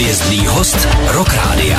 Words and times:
Hvězdný 0.00 0.46
host 0.46 0.88
Rock 1.12 1.34
Rádia. 1.34 1.78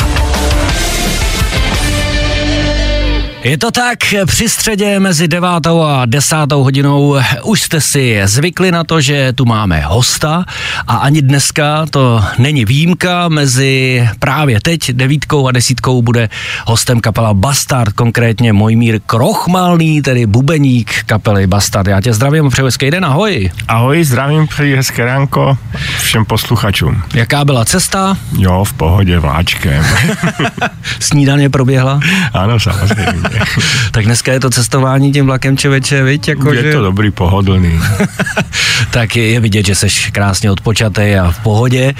Je 3.43 3.57
to 3.57 3.71
tak, 3.71 3.99
při 4.25 4.49
středě 4.49 4.99
mezi 4.99 5.27
devátou 5.27 5.81
a 5.81 6.05
desátou 6.05 6.63
hodinou 6.63 7.17
už 7.43 7.61
jste 7.61 7.81
si 7.81 8.21
zvykli 8.25 8.71
na 8.71 8.83
to, 8.83 9.01
že 9.01 9.33
tu 9.33 9.45
máme 9.45 9.81
hosta 9.81 10.45
a 10.87 10.95
ani 10.95 11.21
dneska 11.21 11.85
to 11.89 12.23
není 12.37 12.65
výjimka, 12.65 13.27
mezi 13.27 14.09
právě 14.19 14.61
teď 14.61 14.91
devítkou 14.91 15.47
a 15.47 15.51
desítkou 15.51 16.01
bude 16.01 16.29
hostem 16.67 16.99
kapela 16.99 17.33
Bastard, 17.33 17.93
konkrétně 17.93 18.53
Mojmír 18.53 18.99
Krochmalný, 19.05 20.01
tedy 20.01 20.25
bubeník 20.25 21.03
kapely 21.05 21.47
Bastard. 21.47 21.87
Já 21.87 22.01
tě 22.01 22.13
zdravím, 22.13 22.49
přeju 22.49 22.65
hezký 22.65 22.91
den, 22.91 23.05
ahoj. 23.05 23.51
Ahoj, 23.67 24.03
zdravím, 24.03 24.47
přeji 24.47 24.75
hezké 24.75 25.05
ránko 25.05 25.57
všem 26.01 26.25
posluchačům. 26.25 27.03
Jaká 27.13 27.45
byla 27.45 27.65
cesta? 27.65 28.17
Jo, 28.37 28.63
v 28.63 28.73
pohodě, 28.73 29.19
vláčkem. 29.19 29.85
Snídaně 30.99 31.49
proběhla? 31.49 31.99
ano, 32.33 32.59
samozřejmě. 32.59 33.30
tak 33.91 34.05
dneska 34.05 34.33
je 34.33 34.39
to 34.39 34.49
cestování 34.49 35.11
tím 35.11 35.25
vlakem 35.25 35.57
čověče, 35.57 36.03
viď? 36.03 36.27
Jako, 36.27 36.53
je 36.53 36.63
že... 36.63 36.71
to 36.71 36.81
dobrý, 36.81 37.11
pohodlný. 37.11 37.79
tak 38.91 39.15
je, 39.15 39.27
je 39.27 39.39
vidět, 39.39 39.65
že 39.65 39.75
jsi 39.75 39.87
krásně 40.11 40.51
odpočatý 40.51 41.15
a 41.15 41.31
v 41.31 41.39
pohodě. 41.39 41.93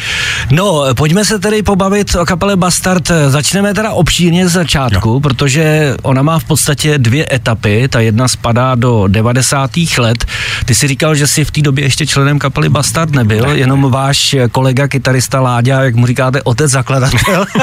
No, 0.52 0.84
pojďme 0.98 1.26
se 1.26 1.40
tedy 1.40 1.64
pobavit 1.64 2.16
o 2.16 2.26
kapele 2.26 2.56
Bastard. 2.56 3.12
Začneme 3.28 3.74
teda 3.74 3.92
obšírně 3.92 4.48
z 4.48 4.52
začátku, 4.52 5.10
jo. 5.10 5.20
protože 5.20 5.96
ona 6.02 6.22
má 6.22 6.40
v 6.40 6.44
podstatě 6.44 6.98
dvě 6.98 7.28
etapy. 7.32 7.88
Ta 7.88 8.00
jedna 8.00 8.28
spadá 8.28 8.76
do 8.76 9.08
90. 9.08 9.72
let. 9.98 10.26
Ty 10.66 10.76
si 10.76 10.88
říkal, 10.88 11.16
že 11.16 11.28
jsi 11.28 11.46
v 11.46 11.52
té 11.52 11.62
době 11.62 11.86
ještě 11.86 12.08
členem 12.08 12.40
kapely 12.40 12.70
Bastard 12.70 13.12
nebyl, 13.12 13.46
ne, 13.48 13.58
jenom 13.58 13.92
váš 13.92 14.36
kolega, 14.52 14.88
kytarista 14.88 15.42
Láďa, 15.42 15.84
jak 15.84 15.96
mu 15.96 16.08
říkáte, 16.08 16.42
otec 16.44 16.72
zakladatel. 16.72 17.46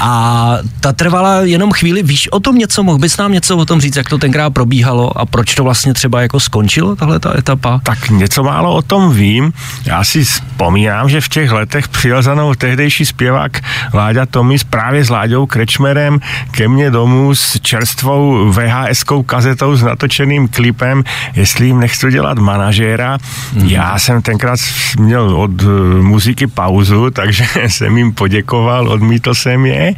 A 0.00 0.58
ta 0.80 0.92
trvala 0.92 1.40
jenom 1.40 1.72
chvíli. 1.72 2.02
Víš 2.08 2.28
o 2.32 2.40
tom 2.40 2.58
něco? 2.58 2.82
Mohl 2.82 2.98
bys 2.98 3.16
nám 3.16 3.32
něco 3.32 3.56
o 3.56 3.64
tom 3.64 3.80
říct, 3.80 3.96
jak 3.96 4.08
to 4.08 4.18
tenkrát 4.18 4.50
probíhalo 4.50 5.18
a 5.18 5.26
proč 5.26 5.54
to 5.54 5.64
vlastně 5.64 5.94
třeba 5.94 6.22
jako 6.22 6.40
skončilo, 6.40 6.96
tahle 6.96 7.18
ta 7.18 7.38
etapa? 7.38 7.80
Tak 7.82 8.10
něco 8.10 8.42
málo 8.42 8.74
o 8.74 8.82
tom 8.82 9.12
vím. 9.12 9.52
Já 9.84 10.04
si 10.04 10.24
vzpomínám, 10.24 11.08
že 11.08 11.20
v 11.20 11.28
těch 11.28 11.50
letech 11.50 11.88
přijel 11.88 12.22
za 12.22 12.34
mnou 12.34 12.54
tehdejší 12.54 13.06
zpěvák 13.06 13.60
Láďa 13.94 14.26
Tomis 14.26 14.64
právě 14.64 15.04
s 15.04 15.10
Láďou 15.10 15.46
Krečmerem 15.46 16.20
ke 16.50 16.68
mně 16.68 16.90
domů 16.90 17.34
s 17.34 17.60
čerstvou 17.60 18.52
VHS-kou 18.52 19.22
kazetou 19.22 19.76
s 19.76 19.82
natočeným 19.82 20.48
klipem, 20.48 21.04
jestli 21.34 21.66
jim 21.66 21.80
nechci 21.80 22.10
dělat 22.10 22.38
manažéra. 22.38 23.18
Mm. 23.52 23.68
Já 23.68 23.98
jsem 23.98 24.22
tenkrát 24.22 24.58
měl 24.98 25.40
od 25.40 25.62
uh, 25.62 25.70
muziky 26.00 26.46
pauzu, 26.46 27.10
takže 27.10 27.44
jsem 27.68 27.98
jim 27.98 28.12
poděkoval, 28.12 28.88
odmítl 28.88 29.34
jsem 29.34 29.66
je 29.66 29.94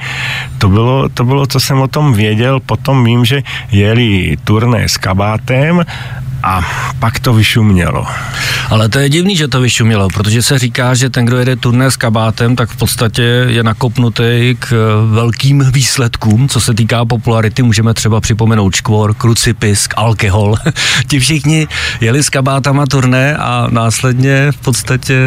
to 0.61 0.69
bylo, 0.69 1.09
to 1.09 1.25
bylo, 1.25 1.47
co 1.47 1.61
jsem 1.61 1.81
o 1.81 1.89
tom 1.89 2.00
věděl. 2.09 2.61
Potom 2.61 3.05
vím, 3.05 3.25
že 3.25 3.43
jeli 3.73 4.37
turné 4.45 4.89
s 4.89 4.97
kabátem 4.97 5.85
a 6.43 6.63
pak 6.99 7.21
to 7.21 7.33
vyšumělo. 7.35 8.07
Ale 8.71 8.89
to 8.89 8.99
je 8.99 9.09
divný, 9.09 9.37
že 9.37 9.49
to 9.49 9.61
vyšumělo, 9.61 10.09
protože 10.09 10.43
se 10.43 10.59
říká, 10.59 10.95
že 10.95 11.11
ten, 11.11 11.25
kdo 11.25 11.39
jede 11.39 11.57
turné 11.57 11.91
s 11.91 11.97
kabátem, 11.97 12.57
tak 12.57 12.71
v 12.71 12.77
podstatě 12.77 13.23
je 13.49 13.63
nakopnutý 13.63 14.57
k 14.59 14.73
velkým 15.11 15.65
výsledkům, 15.71 16.49
co 16.49 16.61
se 16.61 16.75
týká 16.75 17.05
popularity. 17.05 17.63
Můžeme 17.63 17.95
třeba 17.95 18.21
připomenout 18.21 18.75
Čkvor, 18.75 19.15
Krucipisk, 19.15 19.95
Alkohol. 19.97 20.55
Ti 21.07 21.21
všichni 21.21 21.69
jeli 22.01 22.23
s 22.23 22.31
kabátama 22.31 22.87
turné 22.87 23.37
a 23.37 23.67
následně 23.71 24.53
v 24.53 24.57
podstatě 24.57 25.19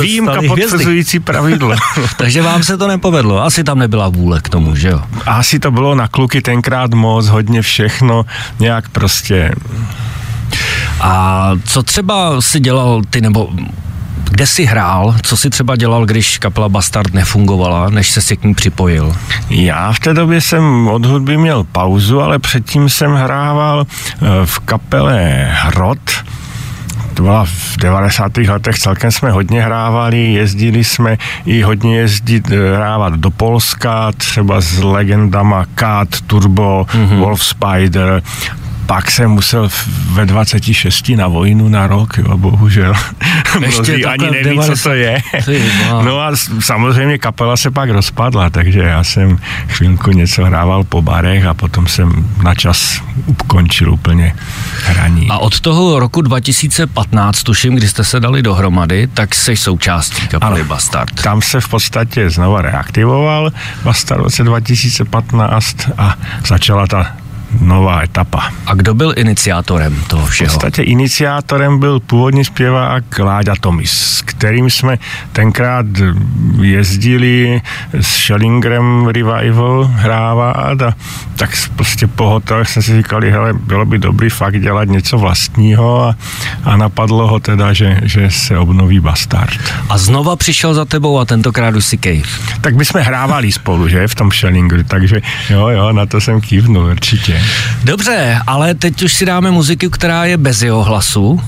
Výjimka 0.00 0.42
potvrzující 0.48 1.20
pravidlo. 1.20 1.76
Takže 2.16 2.42
vám 2.42 2.62
se 2.62 2.76
to 2.76 2.88
nepovedlo. 2.88 3.44
Asi 3.44 3.64
tam 3.64 3.78
nebyla 3.78 4.08
vůle 4.08 4.40
k 4.40 4.48
tomu, 4.48 4.76
že 4.76 4.88
jo? 4.88 5.02
Asi 5.26 5.58
to 5.58 5.70
bylo 5.70 5.94
na 5.94 6.08
kluky 6.08 6.42
tenkrát 6.42 6.94
moc, 6.94 7.26
hodně 7.26 7.62
všechno, 7.62 8.24
nějak 8.60 8.88
prostě 8.88 9.50
a 11.00 11.50
co 11.64 11.82
třeba 11.82 12.40
si 12.40 12.60
dělal 12.60 13.02
ty, 13.10 13.20
nebo 13.20 13.48
kde 14.30 14.46
jsi 14.46 14.64
hrál, 14.64 15.14
co 15.22 15.36
si 15.36 15.50
třeba 15.50 15.76
dělal, 15.76 16.06
když 16.06 16.38
kapela 16.38 16.68
Bastard 16.68 17.14
nefungovala, 17.14 17.90
než 17.90 18.10
se 18.10 18.36
k 18.36 18.44
ní 18.44 18.54
připojil? 18.54 19.16
Já 19.50 19.92
v 19.92 20.00
té 20.00 20.14
době 20.14 20.40
jsem 20.40 20.88
od 20.88 21.06
hudby 21.06 21.36
měl 21.36 21.64
pauzu, 21.64 22.20
ale 22.20 22.38
předtím 22.38 22.88
jsem 22.88 23.14
hrával 23.14 23.86
eh, 23.86 24.26
v 24.44 24.58
kapele 24.58 25.48
Hrot, 25.52 25.98
to 27.14 27.22
byla 27.22 27.44
v 27.44 27.76
90. 27.76 28.36
letech, 28.36 28.78
celkem 28.78 29.10
jsme 29.10 29.30
hodně 29.30 29.62
hrávali, 29.62 30.32
jezdili 30.32 30.84
jsme 30.84 31.18
i 31.46 31.62
hodně 31.62 31.96
jezdit, 31.96 32.50
eh, 32.50 32.76
hrávat 32.76 33.12
do 33.12 33.30
Polska, 33.30 34.12
třeba 34.12 34.60
s 34.60 34.82
legendama 34.82 35.64
Kat, 35.74 36.08
Turbo, 36.26 36.86
mm-hmm. 36.88 37.18
Wolf 37.18 37.44
Spider, 37.44 38.22
pak 38.86 39.10
jsem 39.10 39.30
musel 39.30 39.68
ve 40.12 40.26
26 40.26 41.08
na 41.08 41.28
vojnu 41.28 41.68
na 41.68 41.86
rok, 41.86 42.18
jo, 42.18 42.36
bohužel. 42.36 42.94
Ještě 43.60 44.04
ani 44.04 44.30
neví, 44.30 44.44
90... 44.44 44.76
co 44.76 44.82
to 44.82 44.94
je. 44.94 45.22
no 46.04 46.20
a 46.20 46.32
samozřejmě 46.60 47.18
kapela 47.18 47.56
se 47.56 47.70
pak 47.70 47.90
rozpadla, 47.90 48.50
takže 48.50 48.80
já 48.80 49.04
jsem 49.04 49.38
chvilku 49.68 50.10
něco 50.10 50.44
hrával 50.44 50.84
po 50.84 51.02
barech 51.02 51.46
a 51.46 51.54
potom 51.54 51.86
jsem 51.86 52.28
na 52.42 52.54
čas 52.54 53.02
ukončil 53.26 53.92
úplně 53.92 54.34
hraní. 54.84 55.28
A 55.30 55.38
od 55.38 55.60
toho 55.60 56.00
roku 56.00 56.22
2015, 56.22 57.42
tuším, 57.42 57.74
kdy 57.74 57.88
jste 57.88 58.04
se 58.04 58.20
dali 58.20 58.42
dohromady, 58.42 59.06
tak 59.14 59.34
jsi 59.34 59.56
součástí 59.56 60.28
kapely 60.28 60.60
ano, 60.60 60.68
Bastard. 60.68 61.22
Tam 61.22 61.42
se 61.42 61.60
v 61.60 61.68
podstatě 61.68 62.30
znova 62.30 62.62
reaktivoval 62.62 63.50
Bastard 63.84 64.20
v 64.20 64.24
roce 64.24 64.44
2015 64.44 65.76
a 65.98 66.16
začala 66.46 66.86
ta 66.86 67.25
nová 67.60 68.02
etapa. 68.02 68.52
A 68.66 68.74
kdo 68.74 68.94
byl 68.94 69.14
iniciátorem 69.16 69.96
toho 70.06 70.26
všeho? 70.26 70.50
V 70.50 70.52
podstatě 70.52 70.82
iniciátorem 70.82 71.78
byl 71.78 72.00
původní 72.00 72.44
zpěvák 72.44 73.18
Láďa 73.18 73.54
Tomis, 73.60 73.92
s 73.92 74.22
kterým 74.22 74.70
jsme 74.70 74.98
tenkrát 75.32 75.86
jezdili 76.62 77.62
s 78.00 78.26
Schellingerem 78.26 79.06
Revival 79.06 79.90
hrávat 79.92 80.82
a 80.82 80.94
tak 81.36 81.50
prostě 81.76 82.06
po 82.06 82.24
hotelech 82.24 82.68
jsme 82.68 82.82
si 82.82 82.96
říkali, 82.96 83.30
hele, 83.30 83.52
bylo 83.52 83.84
by 83.84 83.98
dobrý 83.98 84.30
fakt 84.30 84.60
dělat 84.60 84.88
něco 84.88 85.18
vlastního 85.18 86.02
a, 86.02 86.16
a 86.64 86.76
napadlo 86.76 87.28
ho 87.28 87.40
teda, 87.40 87.72
že, 87.72 88.00
že 88.02 88.30
se 88.30 88.58
obnoví 88.58 89.00
Bastard. 89.00 89.58
A 89.88 89.98
znova 89.98 90.36
přišel 90.36 90.74
za 90.74 90.84
tebou 90.84 91.18
a 91.18 91.24
tentokrát 91.24 91.74
už 91.74 91.84
si 91.84 91.98
Cave. 91.98 92.58
Tak 92.60 92.76
bychom 92.76 93.00
hrávali 93.00 93.52
spolu, 93.52 93.88
že, 93.88 94.08
v 94.08 94.14
tom 94.14 94.30
Schellingeru, 94.30 94.82
takže 94.82 95.20
jo, 95.50 95.68
jo, 95.68 95.92
na 95.92 96.06
to 96.06 96.20
jsem 96.20 96.40
kývnul 96.40 96.84
určitě. 96.84 97.42
Dobře, 97.84 98.38
ale 98.46 98.74
teď 98.74 99.02
už 99.02 99.14
si 99.14 99.26
dáme 99.26 99.50
muziku, 99.50 99.90
která 99.90 100.24
je 100.24 100.36
bez 100.36 100.62
jeho 100.62 100.84
hlasu, 100.84 101.40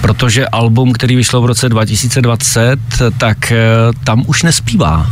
protože 0.00 0.48
album, 0.48 0.92
který 0.92 1.16
vyšlo 1.16 1.42
v 1.42 1.46
roce 1.46 1.68
2020, 1.68 2.78
tak 3.18 3.52
eh, 3.52 3.56
tam 4.04 4.24
už 4.26 4.42
nespívá. 4.42 5.06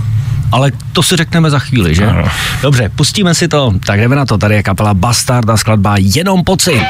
Ale 0.52 0.72
to 0.92 1.02
si 1.02 1.16
řekneme 1.16 1.50
za 1.50 1.58
chvíli, 1.58 1.94
že? 1.94 2.06
Ano. 2.06 2.28
Dobře, 2.62 2.90
pustíme 2.94 3.34
si 3.34 3.48
to. 3.48 3.72
Tak 3.86 4.00
jdeme 4.00 4.16
na 4.16 4.26
to. 4.26 4.38
Tady 4.38 4.54
je 4.54 4.62
kapela 4.62 4.94
Bastard 4.94 5.50
a 5.50 5.56
skladba 5.56 5.94
Jenom 5.98 6.44
pocit. 6.44 6.82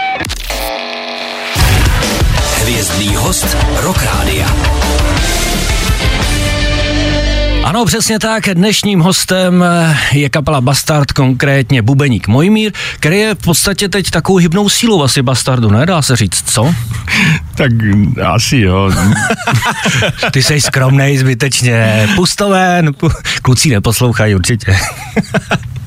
Hvězdný 2.62 3.16
host 3.16 3.56
Rock 3.82 4.02
Rádia. 4.02 4.77
Ano, 7.68 7.84
přesně 7.84 8.18
tak. 8.18 8.48
Dnešním 8.54 9.00
hostem 9.00 9.64
je 10.12 10.28
kapela 10.28 10.60
Bastard, 10.60 11.12
konkrétně 11.12 11.82
bubeník 11.82 12.28
Mojmír, 12.28 12.72
který 12.96 13.18
je 13.18 13.34
v 13.34 13.38
podstatě 13.38 13.88
teď 13.88 14.10
takovou 14.10 14.38
hybnou 14.38 14.68
sílou 14.68 15.02
asi 15.02 15.22
Bastardu, 15.22 15.70
ne? 15.70 15.86
Dá 15.86 16.02
se 16.02 16.16
říct, 16.16 16.42
co? 16.50 16.74
tak 17.54 17.70
asi 18.24 18.58
jo. 18.58 18.92
Ty 20.30 20.42
jsi 20.42 20.60
skromnej 20.60 21.18
zbytečně. 21.18 22.08
Pustoven. 22.14 22.92
Kluci 23.42 23.70
neposlouchají 23.70 24.34
určitě. 24.34 24.76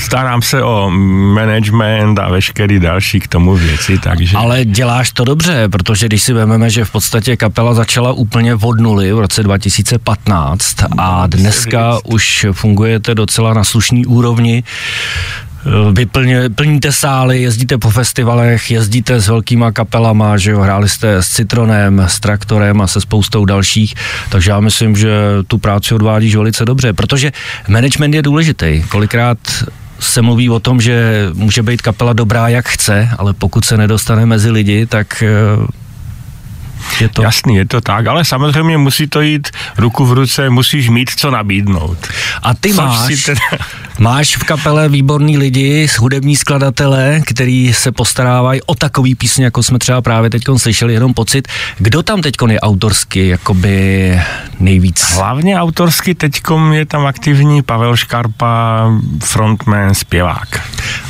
starám 0.00 0.42
se 0.42 0.62
o 0.62 0.90
management 1.34 2.18
a 2.18 2.28
veškerý 2.28 2.80
další 2.80 3.20
k 3.20 3.28
tomu 3.28 3.54
věci, 3.56 3.98
takže... 3.98 4.36
Ale 4.36 4.64
děláš 4.64 5.12
to 5.12 5.24
dobře, 5.24 5.68
protože 5.68 6.06
když 6.06 6.22
si 6.22 6.32
vezmeme, 6.32 6.70
že 6.70 6.84
v 6.84 6.90
podstatě 6.90 7.36
kapela 7.36 7.74
začala 7.74 8.12
úplně 8.12 8.54
od 8.54 8.80
nuly 8.80 9.12
v 9.12 9.18
roce 9.18 9.42
2015 9.42 10.76
a 10.98 11.26
dneska 11.26 11.98
už 12.04 12.46
fungujete 12.52 13.14
docela 13.14 13.54
na 13.54 13.64
slušný 13.64 14.06
úrovni, 14.06 14.62
vy 15.92 16.06
plně, 16.06 16.50
plníte 16.50 16.92
sály, 16.92 17.42
jezdíte 17.42 17.78
po 17.78 17.90
festivalech, 17.90 18.70
jezdíte 18.70 19.20
s 19.20 19.28
velkýma 19.28 19.72
kapelama, 19.72 20.36
že 20.36 20.50
jo, 20.50 20.60
hráli 20.60 20.88
jste 20.88 21.16
s 21.16 21.28
Citronem, 21.28 22.00
s 22.00 22.20
Traktorem 22.20 22.80
a 22.80 22.86
se 22.86 23.00
spoustou 23.00 23.44
dalších, 23.44 23.94
takže 24.28 24.50
já 24.50 24.60
myslím, 24.60 24.96
že 24.96 25.10
tu 25.46 25.58
práci 25.58 25.94
odvádíš 25.94 26.36
velice 26.36 26.64
dobře, 26.64 26.92
protože 26.92 27.32
management 27.68 28.14
je 28.14 28.22
důležitý. 28.22 28.82
Kolikrát 28.88 29.38
se 30.00 30.22
mluví 30.22 30.50
o 30.50 30.60
tom, 30.60 30.80
že 30.80 31.28
může 31.32 31.62
být 31.62 31.82
kapela 31.82 32.12
dobrá, 32.12 32.48
jak 32.48 32.68
chce, 32.68 33.08
ale 33.18 33.32
pokud 33.32 33.64
se 33.64 33.76
nedostane 33.76 34.26
mezi 34.26 34.50
lidi, 34.50 34.86
tak 34.86 35.22
Je 37.00 37.08
to... 37.08 37.22
Jasný, 37.22 37.56
je 37.56 37.66
to 37.66 37.80
tak, 37.80 38.06
ale 38.06 38.24
samozřejmě 38.24 38.78
musí 38.78 39.06
to 39.06 39.20
jít 39.20 39.50
ruku 39.78 40.06
v 40.06 40.12
ruce, 40.12 40.50
musíš 40.50 40.88
mít 40.88 41.10
co 41.10 41.30
nabídnout. 41.30 41.98
A 42.42 42.54
ty 42.54 42.68
Což 42.68 42.76
máš, 42.76 43.24
teda... 43.24 43.40
máš 43.98 44.36
v 44.36 44.44
kapele 44.44 44.88
výborný 44.88 45.38
lidi, 45.38 45.88
hudební 45.98 46.36
skladatele, 46.36 47.20
který 47.26 47.72
se 47.74 47.92
postarávají 47.92 48.62
o 48.62 48.74
takový 48.74 49.14
písně, 49.14 49.44
jako 49.44 49.62
jsme 49.62 49.78
třeba 49.78 50.02
právě 50.02 50.30
teď 50.30 50.42
slyšeli, 50.56 50.94
jenom 50.94 51.14
pocit. 51.14 51.48
Kdo 51.78 52.02
tam 52.02 52.22
teď 52.22 52.34
je 52.48 52.60
autorsky 52.60 53.28
jakoby 53.28 54.20
nejvíc? 54.60 55.12
Hlavně 55.14 55.60
autorsky 55.60 56.14
teď 56.14 56.42
je 56.72 56.86
tam 56.86 57.06
aktivní 57.06 57.62
Pavel 57.62 57.96
Škarpa, 57.96 58.90
frontman, 59.24 59.94
zpěvák. 59.94 60.60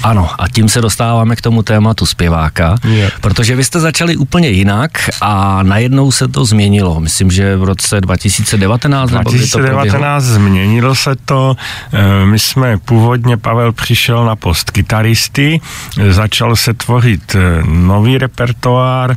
Ano, 0.03 0.31
a 0.39 0.49
tím 0.49 0.69
se 0.69 0.81
dostáváme 0.81 1.37
k 1.37 1.41
tomu 1.41 1.63
tématu 1.63 2.07
zpěváka, 2.07 2.77
je. 2.85 3.11
protože 3.21 3.57
vy 3.57 3.65
jste 3.65 3.81
začali 3.81 4.17
úplně 4.17 4.49
jinak 4.49 4.91
a 5.21 5.63
najednou 5.63 6.13
se 6.13 6.29
to 6.29 6.45
změnilo. 6.45 7.01
Myslím, 7.01 7.31
že 7.31 7.57
v 7.57 7.65
roce 7.65 8.01
2019 8.01 9.11
2019 9.11 10.25
to 10.25 10.31
změnilo 10.33 10.95
se 10.95 11.17
to. 11.25 11.57
Eh, 11.93 12.27
my 12.27 12.39
jsme 12.39 12.74
původně, 12.77 13.37
Pavel 13.37 13.73
přišel 13.73 14.25
na 14.25 14.37
post 14.37 14.71
kytaristy, 14.71 15.61
začal 16.11 16.57
se 16.57 16.75
tvořit 16.75 17.37
eh, 17.37 17.63
nový 17.67 18.19
repertoár 18.19 19.17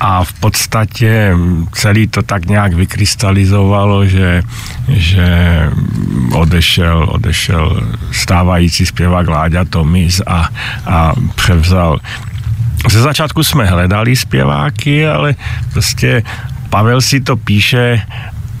a 0.00 0.24
v 0.24 0.32
podstatě 0.32 1.36
celý 1.72 2.06
to 2.08 2.22
tak 2.22 2.46
nějak 2.46 2.72
vykrystalizovalo, 2.72 4.06
že, 4.06 4.42
že 4.88 5.28
odešel, 6.32 7.06
odešel 7.10 7.82
stávající 8.12 8.86
zpěvák 8.86 9.28
Láďa 9.28 9.64
Tomis 9.64 10.22
a, 10.26 10.48
a 10.86 11.12
převzal. 11.34 11.98
Ze 12.90 13.00
začátku 13.00 13.44
jsme 13.44 13.64
hledali 13.64 14.16
zpěváky, 14.16 15.08
ale 15.08 15.34
prostě 15.72 16.22
Pavel 16.70 17.00
si 17.00 17.20
to 17.20 17.36
píše 17.36 18.02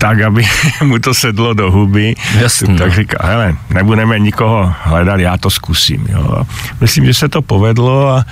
tak, 0.00 0.20
aby 0.20 0.44
mu 0.84 0.98
to 0.98 1.14
sedlo 1.14 1.54
do 1.54 1.70
huby. 1.70 2.14
Jasný, 2.38 2.76
tak 2.76 2.94
říká, 2.94 3.18
hele, 3.26 3.56
nebudeme 3.70 4.18
nikoho 4.18 4.74
hledat, 4.82 5.20
já 5.20 5.36
to 5.36 5.50
zkusím. 5.50 6.06
Jo. 6.08 6.46
Myslím, 6.80 7.04
že 7.06 7.14
se 7.14 7.28
to 7.28 7.42
povedlo 7.42 8.08
a, 8.08 8.24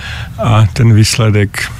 a 0.43 0.65
ten 0.73 0.93
výsledek 0.93 1.71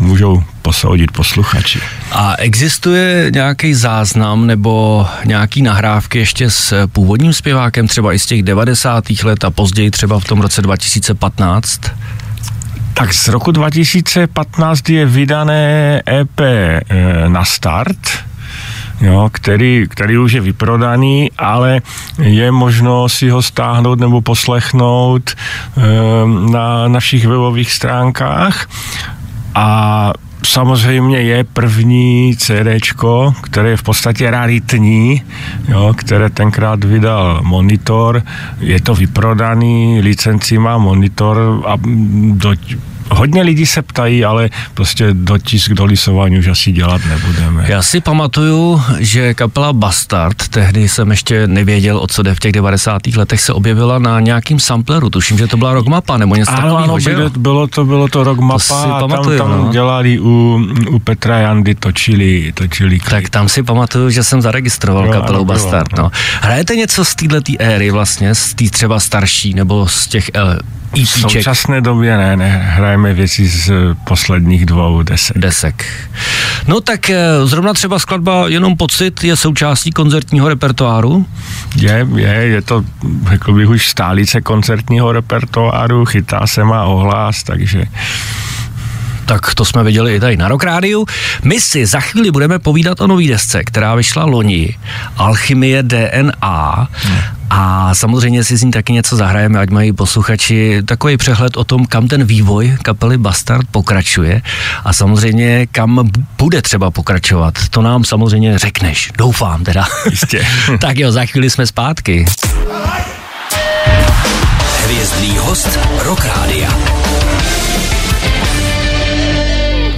můžou 0.00 0.42
posoudit 0.62 1.10
posluchači. 1.10 1.80
A 2.12 2.34
existuje 2.38 3.30
nějaký 3.34 3.74
záznam 3.74 4.46
nebo 4.46 5.06
nějaký 5.24 5.62
nahrávky 5.62 6.18
ještě 6.18 6.50
s 6.50 6.86
původním 6.86 7.32
zpěvákem, 7.32 7.88
třeba 7.88 8.12
i 8.12 8.18
z 8.18 8.26
těch 8.26 8.42
90. 8.42 9.04
let 9.24 9.44
a 9.44 9.50
později 9.50 9.90
třeba 9.90 10.20
v 10.20 10.24
tom 10.24 10.40
roce 10.40 10.62
2015? 10.62 11.80
Tak 12.94 13.14
z 13.14 13.28
roku 13.28 13.52
2015 13.52 14.90
je 14.90 15.06
vydané 15.06 16.02
EP 16.08 16.40
e, 16.40 16.80
na 17.28 17.44
start, 17.44 17.98
jo, 19.02 19.28
který, 19.32 19.86
který 19.88 20.18
už 20.18 20.32
je 20.32 20.40
vyprodaný, 20.40 21.30
ale 21.38 21.82
je 22.18 22.50
možno 22.50 23.08
si 23.08 23.28
ho 23.28 23.42
stáhnout 23.42 24.00
nebo 24.00 24.20
poslechnout 24.20 25.30
e, 25.30 25.34
na 26.50 26.88
našich 26.88 27.26
webových 27.26 27.72
stránkách 27.72 28.68
a 29.54 30.12
samozřejmě 30.44 31.20
je 31.20 31.44
první 31.44 32.36
CD, 32.36 32.94
které 33.42 33.70
je 33.70 33.76
v 33.76 33.82
podstatě 33.82 34.30
raritní, 34.30 35.22
jo, 35.68 35.94
které 35.96 36.30
tenkrát 36.30 36.84
vydal 36.84 37.40
Monitor. 37.42 38.22
Je 38.60 38.80
to 38.80 38.94
vyprodaný, 38.94 40.00
licenci 40.00 40.58
má 40.58 40.78
Monitor 40.78 41.62
a 41.66 41.76
do, 42.30 42.54
hodně 43.12 43.42
lidí 43.42 43.66
se 43.66 43.82
ptají, 43.82 44.24
ale 44.24 44.50
prostě 44.74 45.08
dotisk 45.12 45.72
do 45.72 45.84
lisování 45.84 46.38
už 46.38 46.46
asi 46.46 46.72
dělat 46.72 47.00
nebudeme. 47.08 47.64
Já 47.68 47.82
si 47.82 48.00
pamatuju, 48.00 48.82
že 48.98 49.34
kapela 49.34 49.72
Bastard, 49.72 50.48
tehdy 50.48 50.88
jsem 50.88 51.10
ještě 51.10 51.46
nevěděl, 51.46 51.98
o 51.98 52.06
co 52.06 52.22
jde 52.22 52.34
v 52.34 52.40
těch 52.40 52.52
90. 52.52 53.06
letech, 53.16 53.40
se 53.40 53.52
objevila 53.52 53.98
na 53.98 54.20
nějakým 54.20 54.60
sampleru. 54.60 55.10
Tuším, 55.10 55.38
že 55.38 55.46
to 55.46 55.56
byla 55.56 55.72
Rockmapa 55.72 56.16
nebo 56.16 56.36
něco 56.36 56.50
takového, 56.50 56.78
ano, 56.78 56.96
bylo, 57.04 57.30
bylo 57.30 57.66
to, 57.66 57.84
bylo 57.84 58.08
to 58.08 58.24
Rockmapa 58.24 58.82
to 58.82 58.96
pamatuju, 59.00 59.38
tam, 59.38 59.50
tam 59.50 59.64
no. 59.64 59.72
dělali 59.72 60.20
u, 60.20 60.60
u 60.90 60.98
Petra 60.98 61.38
Jandy, 61.38 61.74
točili, 61.74 62.52
točili 62.54 62.98
klip. 62.98 63.10
Tak 63.10 63.30
tam 63.30 63.48
si 63.48 63.62
pamatuju, 63.62 64.10
že 64.10 64.24
jsem 64.24 64.42
zaregistroval 64.42 65.06
jo, 65.06 65.12
kapelu 65.12 65.38
ano, 65.38 65.44
Bastard. 65.44 65.94
Bylo, 65.94 66.04
no. 66.04 66.10
Hrajete 66.40 66.76
něco 66.76 67.04
z 67.04 67.14
této 67.14 67.52
éry 67.58 67.90
vlastně, 67.90 68.34
z 68.34 68.54
té 68.54 68.64
třeba 68.70 69.00
starší 69.00 69.54
nebo 69.54 69.88
z 69.88 70.06
těch 70.06 70.30
v 70.96 71.08
současné 71.08 71.80
době 71.80 72.16
ne, 72.16 72.36
ne, 72.36 72.62
hrajeme 72.64 73.14
věci 73.14 73.46
z 73.46 73.72
posledních 74.04 74.66
dvou 74.66 75.02
desek. 75.02 75.38
Desek. 75.38 75.86
No 76.68 76.80
tak 76.80 77.10
eh, 77.10 77.18
zrovna 77.44 77.72
třeba 77.72 77.98
skladba 77.98 78.48
Jenom 78.48 78.76
pocit 78.76 79.24
je 79.24 79.36
součástí 79.36 79.90
koncertního 79.90 80.48
repertoáru? 80.48 81.26
Je, 81.76 82.06
je, 82.16 82.28
je 82.28 82.62
to, 82.62 82.84
řekl 83.28 83.52
bych, 83.52 83.68
už 83.68 83.88
stálice 83.88 84.40
koncertního 84.40 85.12
repertoáru, 85.12 86.04
chytá 86.04 86.46
se 86.46 86.64
má 86.64 86.84
ohlas, 86.84 87.42
takže 87.42 87.84
tak 89.26 89.54
to 89.54 89.64
jsme 89.64 89.84
viděli 89.84 90.14
i 90.14 90.20
tady 90.20 90.36
na 90.36 90.48
Rock 90.48 90.64
Rádiu. 90.64 91.06
My 91.44 91.60
si 91.60 91.86
za 91.86 92.00
chvíli 92.00 92.30
budeme 92.30 92.58
povídat 92.58 93.00
o 93.00 93.06
nový 93.06 93.28
desce, 93.28 93.64
která 93.64 93.94
vyšla 93.94 94.24
loni, 94.24 94.76
Alchymie 95.16 95.82
DNA. 95.82 96.88
Hmm. 96.90 97.18
A 97.50 97.94
samozřejmě 97.94 98.44
si 98.44 98.56
z 98.56 98.62
ní 98.62 98.70
taky 98.70 98.92
něco 98.92 99.16
zahrajeme, 99.16 99.58
ať 99.58 99.70
mají 99.70 99.92
posluchači 99.92 100.82
takový 100.84 101.16
přehled 101.16 101.56
o 101.56 101.64
tom, 101.64 101.86
kam 101.86 102.08
ten 102.08 102.24
vývoj 102.24 102.76
kapely 102.82 103.18
Bastard 103.18 103.66
pokračuje 103.70 104.42
a 104.84 104.92
samozřejmě 104.92 105.66
kam 105.66 106.10
bude 106.38 106.62
třeba 106.62 106.90
pokračovat. 106.90 107.54
To 107.70 107.82
nám 107.82 108.04
samozřejmě 108.04 108.58
řekneš, 108.58 109.10
doufám 109.18 109.64
teda. 109.64 109.84
Jistě. 110.10 110.46
tak 110.80 110.98
jo, 110.98 111.12
za 111.12 111.26
chvíli 111.26 111.50
jsme 111.50 111.66
zpátky. 111.66 112.24
Hvězdný 114.84 115.38
host 115.38 115.78
Rock 116.04 116.24
Rádia. 116.24 116.68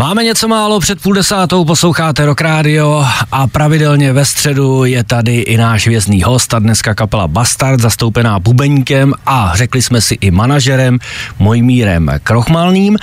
Máme 0.05 0.25
něco 0.25 0.49
málo 0.49 0.81
před 0.81 1.01
půl 1.01 1.15
desátou, 1.15 1.65
posloucháte 1.65 2.27
Rock 2.27 2.41
Radio 2.41 3.06
a 3.33 3.47
pravidelně 3.47 4.12
ve 4.12 4.25
středu 4.25 4.85
je 4.85 5.05
tady 5.05 5.37
i 5.37 5.56
náš 5.56 5.87
vězný 5.87 6.23
host 6.23 6.55
a 6.55 6.59
dneska 6.59 6.95
kapela 6.95 7.29
Bastard, 7.29 7.81
zastoupená 7.81 8.39
bubeníkem 8.39 9.12
a 9.27 9.53
řekli 9.55 9.83
jsme 9.83 10.01
si 10.01 10.15
i 10.21 10.31
manažerem 10.31 10.99
Mojmírem 11.39 12.11
Krochmalným. 12.23 12.97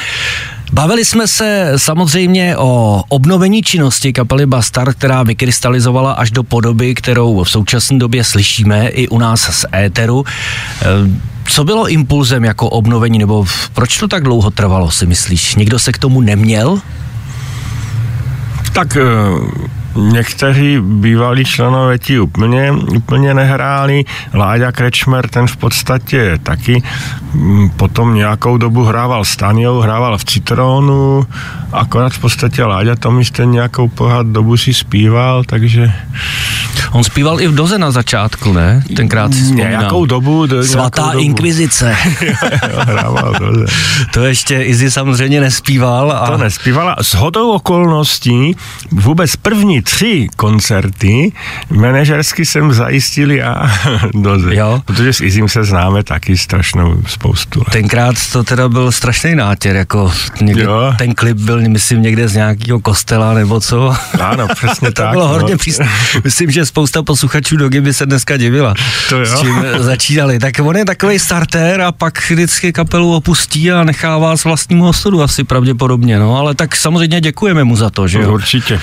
Bavili 0.74 1.06
jsme 1.06 1.28
se 1.28 1.74
samozřejmě 1.78 2.58
o 2.58 3.04
obnovení 3.10 3.64
činnosti 3.64 4.14
kapely 4.14 4.46
Bastard, 4.46 4.98
která 4.98 5.24
vykrystalizovala 5.24 6.12
až 6.12 6.32
do 6.32 6.44
podoby, 6.44 6.96
kterou 6.96 7.44
v 7.44 7.50
současné 7.50 8.00
době 8.00 8.24
slyšíme 8.24 8.88
i 8.88 9.08
u 9.08 9.20
nás 9.20 9.42
z 9.42 9.66
éteru. 9.76 10.26
Co 11.46 11.64
bylo 11.64 11.88
impulzem 11.88 12.44
jako 12.44 12.70
obnovení, 12.70 13.20
nebo 13.20 13.46
proč 13.74 13.98
to 13.98 14.08
tak 14.08 14.24
dlouho 14.24 14.52
trvalo, 14.52 14.92
si 14.92 15.06
myslíš? 15.06 15.56
Někdo 15.56 15.80
se 15.80 15.92
k 15.92 15.98
tomu 15.98 16.22
neměl? 16.22 16.82
Tak 18.74 18.96
eh, 18.96 19.81
někteří 19.96 20.78
bývalí 20.82 21.46
členové 21.46 21.98
ti 22.00 22.20
úplně, 22.20 22.72
úplně 22.72 23.34
nehráli. 23.34 24.04
Láďa 24.34 24.72
Krečmer, 24.72 25.28
ten 25.28 25.48
v 25.48 25.58
podstatě 25.58 26.40
taky 26.44 26.84
mm, 27.34 27.70
potom 27.70 28.16
nějakou 28.16 28.58
dobu 28.58 28.84
hrával 28.84 29.26
s 29.26 29.36
Taniou, 29.36 29.80
hrával 29.80 30.18
v 30.18 30.26
Citronu, 30.26 31.28
akorát 31.72 32.14
v 32.14 32.20
podstatě 32.20 32.64
Láďa 32.64 32.96
to 32.96 33.12
místě 33.12 33.46
nějakou 33.46 33.88
pohled 33.88 34.28
dobu 34.28 34.58
si 34.58 34.74
zpíval, 34.74 35.44
takže... 35.44 35.94
On 36.92 37.04
zpíval 37.04 37.42
i 37.42 37.48
v 37.48 37.56
Doze 37.56 37.78
na 37.78 37.92
začátku, 37.92 38.54
ne? 38.54 38.84
Tenkrát 38.96 39.34
si 39.34 39.42
vzpomínám. 39.42 39.70
Nějakou 39.70 40.06
dobu. 40.06 40.46
Do, 40.46 40.64
Svatá 40.64 41.12
dobu. 41.12 41.24
inkvizice. 41.24 41.96
jo, 42.22 42.34
jo, 42.74 42.80
hrával 42.80 43.36
Doze. 43.40 43.66
to 44.14 44.24
ještě 44.24 44.64
Izzy 44.64 44.92
samozřejmě 44.92 45.42
nespíval. 45.42 46.12
A... 46.12 46.28
To 46.28 46.38
nespívala. 46.38 46.96
S 47.02 47.14
hodou 47.14 47.52
okolností 47.52 48.56
vůbec 48.92 49.36
první 49.36 49.81
tři 49.82 50.28
koncerty 50.36 51.32
manažersky 51.70 52.46
jsem 52.46 52.74
zajistil 52.74 53.32
já 53.32 53.72
doze. 54.14 54.56
Jo. 54.56 54.82
Protože 54.86 55.14
s 55.14 55.22
Izim 55.22 55.50
se 55.50 55.64
známe 55.64 56.04
taky 56.04 56.38
strašnou 56.38 57.02
spoustu 57.08 57.60
let. 57.60 57.72
Tenkrát 57.72 58.16
to 58.32 58.44
teda 58.44 58.70
byl 58.70 58.92
strašný 58.92 59.36
nátěr, 59.36 59.76
jako 59.76 60.14
někde, 60.42 60.64
jo. 60.64 60.94
ten 60.98 61.14
klip 61.14 61.38
byl, 61.38 61.62
myslím, 61.70 62.02
někde 62.02 62.28
z 62.28 62.34
nějakého 62.34 62.80
kostela 62.80 63.34
nebo 63.34 63.60
co. 63.60 63.96
Ano, 64.22 64.48
přesně 64.56 64.92
to 64.92 65.02
tak. 65.02 65.12
bylo 65.12 65.28
no. 65.28 65.34
hodně 65.34 65.58
přísné. 65.58 65.90
Myslím, 66.24 66.52
že 66.52 66.66
spousta 66.66 67.04
posluchačů 67.04 67.58
do 67.58 67.70
by 67.70 67.94
se 67.94 68.06
dneska 68.06 68.38
divila. 68.38 68.74
To 69.10 69.20
jo. 69.20 69.26
S 69.26 69.42
čím 69.42 69.56
začínali. 69.78 70.40
Tak 70.40 70.60
on 70.64 70.78
je 70.78 70.86
takový 70.86 71.20
starter 71.20 71.82
a 71.82 71.92
pak 71.92 72.30
vždycky 72.30 72.74
kapelu 72.74 73.16
opustí 73.16 73.72
a 73.72 73.84
nechá 73.84 74.18
vás 74.18 74.44
vlastnímu 74.44 74.88
osudu 74.88 75.24
asi 75.24 75.44
pravděpodobně, 75.44 76.20
no, 76.20 76.38
ale 76.38 76.56
tak 76.56 76.76
samozřejmě 76.76 77.22
děkujeme 77.22 77.64
mu 77.64 77.76
za 77.76 77.90
to, 77.90 78.08
že 78.08 78.20
jo. 78.20 78.34
Určitě. 78.34 78.80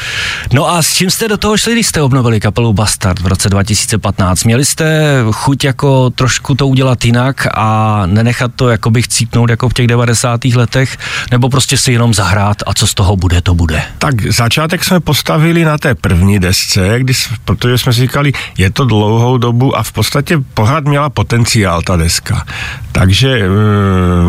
No 0.53 0.71
a 0.71 0.83
s 0.89 0.95
čím 0.95 1.11
jste 1.11 1.29
do 1.29 1.37
toho 1.37 1.57
šli, 1.57 1.73
když 1.73 1.87
jste 1.87 2.03
obnovili 2.03 2.41
kapelu 2.41 2.73
Bastard 2.73 3.21
v 3.21 3.27
roce 3.27 3.49
2015? 3.49 4.45
Měli 4.45 4.65
jste 4.65 5.19
chuť 5.33 5.65
jako 5.65 6.11
trošku 6.11 6.55
to 6.55 6.67
udělat 6.67 7.05
jinak 7.05 7.47
a 7.55 8.03
nenechat 8.07 8.51
to 8.57 8.69
jakoby 8.69 9.03
chcípnout 9.03 9.51
jako 9.51 9.69
v 9.69 9.75
těch 9.75 9.87
90. 9.87 10.45
letech, 10.45 10.99
nebo 11.31 11.49
prostě 11.49 11.77
si 11.77 11.93
jenom 11.93 12.15
zahrát 12.15 12.57
a 12.67 12.75
co 12.75 12.87
z 12.87 12.95
toho 12.95 13.17
bude, 13.17 13.41
to 13.41 13.55
bude? 13.55 13.83
Tak 13.99 14.33
začátek 14.33 14.85
jsme 14.85 15.01
postavili 15.01 15.65
na 15.65 15.79
té 15.79 15.95
první 15.95 16.39
desce, 16.39 16.95
když, 16.99 17.29
protože 17.45 17.79
jsme 17.79 17.93
si 17.93 18.01
říkali, 18.01 18.33
je 18.59 18.71
to 18.71 18.85
dlouhou 18.85 19.39
dobu 19.39 19.77
a 19.77 19.83
v 19.83 19.93
podstatě 19.93 20.39
pořád 20.55 20.85
měla 20.85 21.11
potenciál 21.11 21.83
ta 21.83 21.97
deska. 21.97 22.45
Takže 22.93 23.39
e, 23.39 23.49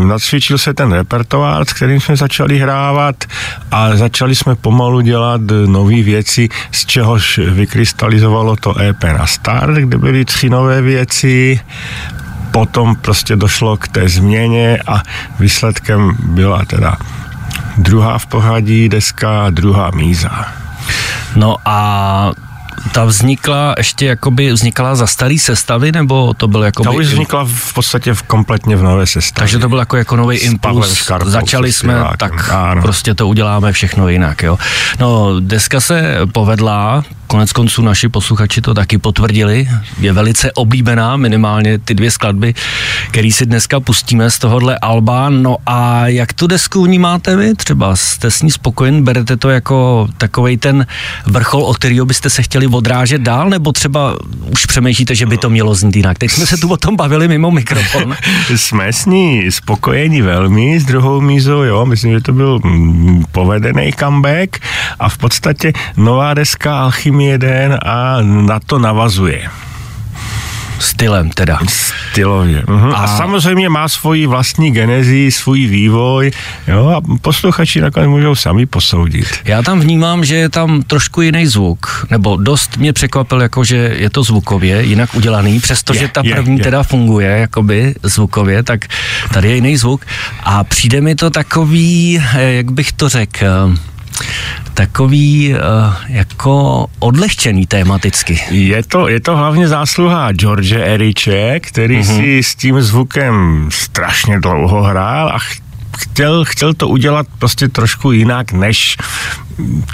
nacvičil 0.06 0.58
se 0.58 0.74
ten 0.74 0.92
repertoár, 0.92 1.66
s 1.66 1.74
kterým 1.74 2.02
jsme 2.02 2.16
začali 2.16 2.60
hrávat 2.60 3.16
a 3.72 3.96
začali 3.96 4.36
jsme 4.36 4.56
pomalu 4.56 5.02
dělat 5.02 5.42
nové 5.66 6.04
věci, 6.04 6.49
z 6.72 6.86
čehož 6.86 7.38
vykrystalizovalo 7.38 8.56
to 8.56 8.80
EP 8.80 9.04
na 9.04 9.28
start, 9.28 9.76
kde 9.76 9.98
byly 9.98 10.26
tři 10.26 10.50
nové 10.50 10.82
věci, 10.82 11.60
potom 12.52 12.96
prostě 12.96 13.36
došlo 13.36 13.78
k 13.78 13.88
té 13.88 14.10
změně 14.10 14.80
a 14.88 15.02
výsledkem 15.40 16.18
byla 16.24 16.66
teda 16.66 16.98
druhá 17.78 18.18
v 18.18 18.26
pořadí 18.26 18.90
deska, 18.90 19.50
druhá 19.50 19.92
míza. 19.92 20.46
No 21.36 21.56
a 21.66 22.32
ta 22.92 23.06
vznikla 23.06 23.76
ještě 23.78 24.06
jakoby 24.06 24.52
vznikala 24.52 24.96
za 24.96 25.08
starý 25.08 25.40
sestavy, 25.40 25.92
nebo 25.92 26.34
to 26.34 26.48
byl 26.48 26.64
jako? 26.64 26.84
Ta 26.84 26.92
už 26.92 27.06
vznikla 27.06 27.46
v 27.54 27.74
podstatě 27.74 28.14
v 28.14 28.24
kompletně 28.24 28.76
v 28.76 28.84
nové 28.84 29.08
sestavě. 29.08 29.40
Takže 29.40 29.60
to 29.60 29.70
byl 29.70 29.80
jako, 29.80 29.98
jako 29.98 30.16
nový 30.16 30.38
impuls. 30.38 31.12
Začali 31.24 31.74
jsme, 31.74 32.04
tak 32.18 32.50
ano. 32.50 32.82
prostě 32.82 33.16
to 33.16 33.28
uděláme 33.28 33.72
všechno 33.72 34.10
jinak, 34.10 34.44
jo. 34.44 34.58
No, 35.00 35.40
deska 35.40 35.80
se 35.80 36.18
povedla, 36.32 37.04
Konec 37.30 37.52
konců 37.54 37.82
naši 37.82 38.10
posluchači 38.10 38.62
to 38.62 38.74
taky 38.74 38.98
potvrdili. 38.98 39.68
Je 40.00 40.14
velice 40.14 40.52
oblíbená, 40.52 41.18
minimálně 41.18 41.78
ty 41.78 41.94
dvě 41.94 42.12
skladby, 42.12 42.54
které 43.12 43.32
si 43.32 43.46
dneska 43.46 43.80
pustíme 43.80 44.32
z 44.32 44.40
tohohle 44.40 44.78
alba. 44.78 45.30
No 45.30 45.58
a 45.66 46.08
jak 46.08 46.34
tu 46.34 46.48
desku 46.48 46.84
vnímáte 46.84 47.36
vy? 47.36 47.56
Třeba 47.56 47.96
jste 47.96 48.32
s 48.32 48.42
ní 48.42 48.52
spokojen? 48.52 49.04
Berete 49.04 49.38
to 49.38 49.50
jako 49.50 50.08
takový 50.18 50.58
ten 50.58 50.88
vrchol, 51.26 51.64
od 51.64 51.78
kterého 51.78 52.06
byste 52.06 52.30
se 52.30 52.42
chtěli 52.42 52.68
odrážet 52.68 53.22
dál? 53.22 53.50
Nebo 53.50 53.72
třeba 53.72 54.18
už 54.52 54.66
přemýšlíte, 54.66 55.16
že 55.16 55.26
by 55.26 55.38
to 55.38 55.50
mělo 55.50 55.76
znít 55.76 55.96
jinak? 55.96 56.18
Teď 56.18 56.32
jsme 56.32 56.46
se 56.46 56.58
tu 56.58 56.70
o 56.70 56.78
tom 56.78 56.96
bavili 56.96 57.28
mimo 57.28 57.52
mikrofon. 57.52 58.16
jsme 58.56 58.94
s 58.94 59.06
ní 59.06 59.52
spokojeni 59.52 60.22
velmi 60.22 60.80
s 60.80 60.86
druhou 60.86 61.22
mízou, 61.22 61.62
jo. 61.62 61.86
Myslím, 61.86 62.12
že 62.12 62.22
to 62.22 62.34
byl 62.34 62.60
mm, 62.64 63.24
povedený 63.32 63.94
comeback 64.00 64.58
a 65.00 65.10
v 65.10 65.18
podstatě 65.18 65.74
nová 65.98 66.34
deska 66.34 66.82
Alchymie 66.82 67.19
jeden 67.22 67.80
a 67.86 68.18
na 68.22 68.60
to 68.60 68.80
navazuje. 68.80 69.50
Stylem 70.80 71.30
teda. 71.30 71.60
Stylově. 72.12 72.62
Uh-huh. 72.62 72.94
A... 72.94 72.96
a 72.96 73.18
samozřejmě 73.18 73.70
má 73.70 73.88
svoji 73.88 74.28
vlastní 74.28 74.72
genezi, 74.72 75.32
svůj 75.32 75.68
vývoj, 75.68 76.32
jo, 76.68 76.88
a 76.88 77.18
posluchači 77.22 77.82
nakonec 77.82 78.10
můžou 78.10 78.36
sami 78.36 78.66
posoudit. 78.66 79.28
Já 79.46 79.62
tam 79.62 79.80
vnímám, 79.80 80.26
že 80.26 80.36
je 80.36 80.50
tam 80.50 80.82
trošku 80.82 81.22
jiný 81.22 81.48
zvuk, 81.48 82.08
nebo 82.10 82.38
dost 82.38 82.78
mě 82.78 82.94
překvapil, 82.94 83.42
jako 83.42 83.64
že 83.64 83.76
je 83.76 84.10
to 84.10 84.24
zvukově 84.24 84.84
jinak 84.84 85.16
udělaný, 85.16 85.60
přestože 85.60 86.08
ta 86.08 86.24
první 86.24 86.56
je, 86.56 86.60
je. 86.60 86.64
teda 86.64 86.84
funguje 86.84 87.30
jakoby 87.30 87.96
zvukově, 88.04 88.64
tak 88.64 88.86
tady 89.34 89.50
je 89.50 89.56
jiný 89.56 89.78
zvuk 89.78 90.06
a 90.44 90.64
přijde 90.64 91.02
mi 91.02 91.16
to 91.16 91.30
takový, 91.30 92.22
eh, 92.36 92.54
jak 92.54 92.72
bych 92.72 92.92
to 92.92 93.10
řekl, 93.10 93.76
takový 94.74 95.54
uh, 95.54 95.60
jako 96.08 96.86
odlehčený 97.00 97.66
tematicky. 97.66 98.40
Je 98.52 98.84
to, 98.84 99.08
je 99.08 99.20
to 99.20 99.38
hlavně 99.38 99.68
zásluha 99.68 100.32
George 100.32 100.72
Eriče, 100.72 101.60
který 101.60 102.00
mm-hmm. 102.00 102.18
si 102.18 102.44
s 102.44 102.56
tím 102.56 102.82
zvukem 102.82 103.68
strašně 103.72 104.40
dlouho 104.40 104.84
hrál 104.84 105.30
a 105.30 105.40
chtěl, 105.98 106.46
chtěl 106.46 106.74
to 106.74 106.88
udělat 106.88 107.28
prostě 107.40 107.68
trošku 107.68 108.12
jinak, 108.12 108.52
než 108.52 108.98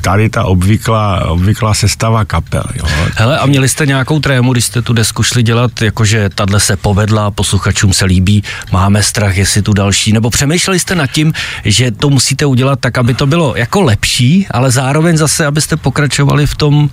tady 0.01 0.29
ta 0.29 0.43
obvyklá, 0.43 1.25
obvyklá 1.25 1.73
sestava 1.73 2.25
kapel. 2.25 2.63
Jo. 2.75 2.85
Hele, 3.15 3.39
a 3.39 3.45
měli 3.45 3.69
jste 3.69 3.85
nějakou 3.85 4.19
trému, 4.19 4.53
když 4.53 4.65
jste 4.65 4.81
tu 4.81 4.93
desku 4.93 5.23
šli 5.23 5.43
dělat, 5.43 5.81
jakože 5.81 6.29
tahle 6.29 6.59
se 6.59 6.77
povedla, 6.77 7.31
posluchačům 7.31 7.93
se 7.93 8.05
líbí, 8.05 8.43
máme 8.71 9.03
strach, 9.03 9.37
jestli 9.37 9.61
tu 9.61 9.73
další, 9.73 10.13
nebo 10.13 10.29
přemýšleli 10.29 10.79
jste 10.79 10.95
nad 10.95 11.07
tím, 11.07 11.33
že 11.65 11.91
to 11.91 12.09
musíte 12.09 12.45
udělat 12.45 12.79
tak, 12.79 12.97
aby 12.97 13.13
to 13.13 13.27
bylo 13.27 13.55
jako 13.55 13.81
lepší, 13.81 14.47
ale 14.51 14.71
zároveň 14.71 15.17
zase, 15.17 15.45
abyste 15.45 15.77
pokračovali 15.77 16.47
v 16.47 16.55
tom... 16.55 16.89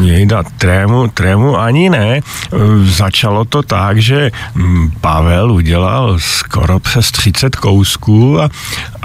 Jejda, 0.00 0.42
trému, 0.42 1.08
trému 1.08 1.58
ani 1.58 1.90
ne. 1.90 2.20
Začalo 2.84 3.44
to 3.44 3.62
tak, 3.62 3.98
že 3.98 4.30
mm, 4.54 4.90
Pavel 5.00 5.52
udělal 5.52 6.18
skoro 6.18 6.78
přes 6.78 7.10
30 7.12 7.56
kousků 7.56 8.40
a, 8.40 8.48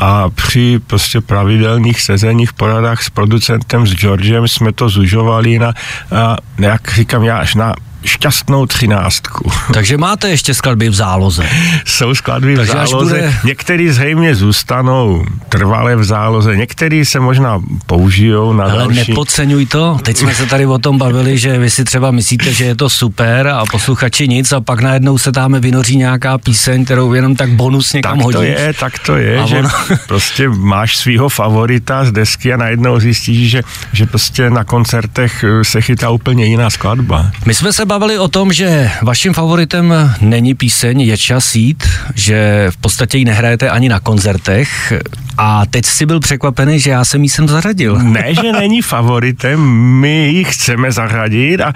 a 0.01 0.29
při 0.29 0.79
prostě 0.87 1.21
pravidelných 1.21 2.01
sezeních 2.01 2.53
poradách 2.53 3.03
s 3.03 3.09
producentem, 3.09 3.87
s 3.87 3.95
Georgem 3.95 4.47
jsme 4.47 4.71
to 4.71 4.89
zužovali 4.89 5.59
na, 5.59 5.73
na 6.11 6.67
jak 6.67 6.93
říkám 6.93 7.23
já, 7.23 7.37
až 7.37 7.55
na 7.55 7.73
šťastnou 8.05 8.65
třináctku. 8.65 9.51
Takže 9.73 9.97
máte 9.97 10.29
ještě 10.29 10.53
skladby 10.53 10.89
v 10.89 10.93
záloze. 10.93 11.45
Jsou 11.85 12.15
skladby 12.15 12.55
Takže 12.55 12.71
v 12.71 12.75
záloze. 12.75 13.15
Bude... 13.15 13.35
Některý 13.43 13.89
zřejmě 13.89 14.35
zůstanou 14.35 15.25
trvale 15.49 15.95
v 15.95 16.03
záloze, 16.03 16.57
některý 16.57 17.05
se 17.05 17.19
možná 17.19 17.59
použijou 17.85 18.53
na 18.53 18.63
Ale 18.63 18.77
další. 18.77 19.09
nepodceňuj 19.09 19.65
to. 19.65 19.97
Teď 20.03 20.17
jsme 20.17 20.35
se 20.35 20.45
tady 20.45 20.65
o 20.65 20.79
tom 20.79 20.97
bavili, 20.97 21.37
že 21.37 21.59
vy 21.59 21.69
si 21.69 21.83
třeba 21.83 22.11
myslíte, 22.11 22.53
že 22.53 22.65
je 22.65 22.75
to 22.75 22.89
super 22.89 23.47
a 23.47 23.63
posluchači 23.71 24.27
nic 24.27 24.51
a 24.51 24.61
pak 24.61 24.81
najednou 24.81 25.17
se 25.17 25.31
tam 25.31 25.53
vynoří 25.59 25.97
nějaká 25.97 26.37
píseň, 26.37 26.85
kterou 26.85 27.13
jenom 27.13 27.35
tak 27.35 27.49
bonus 27.49 27.93
někam 27.93 28.17
tak 28.17 28.23
hodíš. 28.23 28.37
to 28.37 28.43
je, 28.43 28.73
tak 28.79 28.99
to 28.99 29.17
je, 29.17 29.39
a 29.39 29.45
že 29.45 29.59
ono... 29.59 29.69
prostě 30.07 30.49
máš 30.49 30.97
svého 30.97 31.29
favorita 31.29 32.05
z 32.05 32.11
desky 32.11 32.53
a 32.53 32.57
najednou 32.57 32.99
zjistíš, 32.99 33.51
že, 33.51 33.61
že 33.93 34.05
prostě 34.05 34.49
na 34.49 34.63
koncertech 34.63 35.45
se 35.61 35.81
chytá 35.81 36.09
úplně 36.09 36.45
jiná 36.45 36.69
skladba. 36.69 37.31
My 37.45 37.53
jsme 37.53 37.73
se 37.73 37.85
bavili 37.91 38.19
o 38.19 38.27
tom, 38.27 38.53
že 38.53 38.91
vaším 39.01 39.33
favoritem 39.33 39.93
není 40.21 40.55
píseň 40.55 41.01
Je 41.01 41.17
čas 41.17 41.55
jít, 41.55 41.83
že 42.15 42.67
v 42.69 42.77
podstatě 42.77 43.17
ji 43.17 43.25
nehrajete 43.25 43.69
ani 43.69 43.89
na 43.89 43.99
koncertech 43.99 44.93
a 45.37 45.65
teď 45.65 45.85
si 45.85 46.05
byl 46.05 46.19
překvapený, 46.19 46.79
že 46.79 46.89
já 46.89 47.05
jsem 47.05 47.23
jí 47.23 47.29
sem 47.29 47.47
zařadil. 47.47 47.99
Ne, 48.11 48.35
že 48.35 48.51
není 48.51 48.81
favoritem, 48.81 49.59
my 49.99 50.27
ji 50.27 50.43
chceme 50.43 50.91
zařadit 50.91 51.61
a 51.61 51.73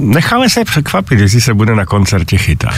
necháme 0.00 0.50
se 0.50 0.64
překvapit, 0.64 1.18
jestli 1.18 1.40
se 1.40 1.54
bude 1.54 1.74
na 1.74 1.86
koncertě 1.86 2.38
chytat. 2.38 2.74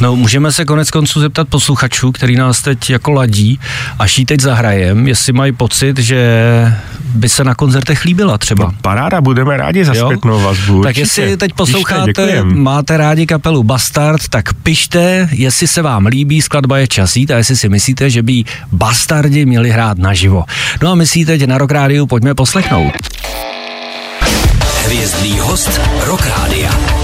No, 0.00 0.16
můžeme 0.16 0.52
se 0.52 0.64
konec 0.64 0.90
konců 0.90 1.20
zeptat 1.20 1.48
posluchačů, 1.48 2.12
který 2.12 2.36
nás 2.36 2.62
teď 2.62 2.90
jako 2.90 3.10
ladí, 3.10 3.60
až 3.98 4.18
ji 4.18 4.24
teď 4.24 4.40
zahrajem, 4.40 5.08
jestli 5.08 5.32
mají 5.32 5.52
pocit, 5.52 5.98
že 5.98 6.24
by 7.14 7.28
se 7.28 7.44
na 7.44 7.54
koncertech 7.54 8.04
líbila 8.04 8.38
třeba. 8.38 8.64
No, 8.64 8.72
paráda, 8.82 9.20
budeme 9.20 9.56
rádi 9.56 9.84
za 9.84 9.94
zpětnou 9.94 10.40
vazbu. 10.42 10.82
Tak 10.82 10.96
jestli 10.96 11.36
teď 11.36 11.52
posloucháte, 11.52 12.12
Pište, 12.12 12.42
máte 12.44 12.96
rádi 12.96 13.26
kapelu 13.26 13.62
Bastard, 13.62 14.28
tak 14.28 14.54
pište, 14.54 15.28
jestli 15.32 15.66
se 15.66 15.82
vám 15.82 16.06
líbí 16.06 16.42
skladba 16.42 16.78
je 16.78 16.88
časít 16.88 17.30
a 17.30 17.36
jestli 17.36 17.56
si 17.56 17.68
myslíte, 17.68 18.10
že 18.10 18.22
by 18.22 18.44
Bastardi 19.14 19.46
měli 19.46 19.70
hrát 19.70 19.98
naživo. 19.98 20.44
No 20.82 20.90
a 20.90 20.94
my 20.94 21.06
si 21.06 21.24
teď 21.24 21.46
na 21.46 21.58
Rock 21.58 21.70
Rádiu 21.70 22.06
pojďme 22.06 22.34
poslechnout. 22.34 22.92
Hvězdný 24.84 25.38
host 25.38 25.80
Rock 26.06 26.26
Rádia. 26.26 27.03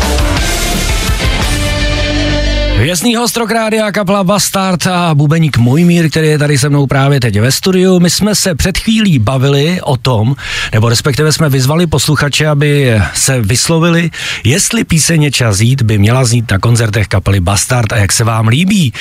Hvězdný 2.80 3.16
host 3.16 3.37
Rock 3.37 3.50
Rádia, 3.50 3.92
kapela 3.92 4.25
Bastard 4.25 4.87
a 4.87 5.14
bubeník 5.14 5.56
Mojmír, 5.56 6.10
který 6.10 6.28
je 6.28 6.38
tady 6.38 6.58
se 6.58 6.68
mnou 6.68 6.87
právě 6.87 7.20
teď 7.20 7.40
ve 7.40 7.52
studiu. 7.52 8.00
My 8.00 8.10
jsme 8.10 8.34
se 8.34 8.54
před 8.54 8.78
chvílí 8.78 9.18
bavili 9.18 9.80
o 9.82 9.96
tom, 9.96 10.37
nebo 10.72 10.88
respektive 10.88 11.32
jsme 11.32 11.49
vyzvali 11.49 11.87
posluchače, 11.87 12.46
aby 12.46 13.00
se 13.14 13.40
vyslovili, 13.40 14.10
jestli 14.44 14.84
píseň 14.84 15.32
Čas 15.32 15.60
jít 15.60 15.82
by 15.82 15.99
měla 15.99 16.25
znít 16.25 16.50
na 16.50 16.58
koncertech 16.58 17.08
kapely 17.08 17.40
Bastard 17.40 17.92
a 17.92 17.96
jak 17.96 18.12
se 18.12 18.25
vám 18.25 18.49
líbí. 18.49 18.92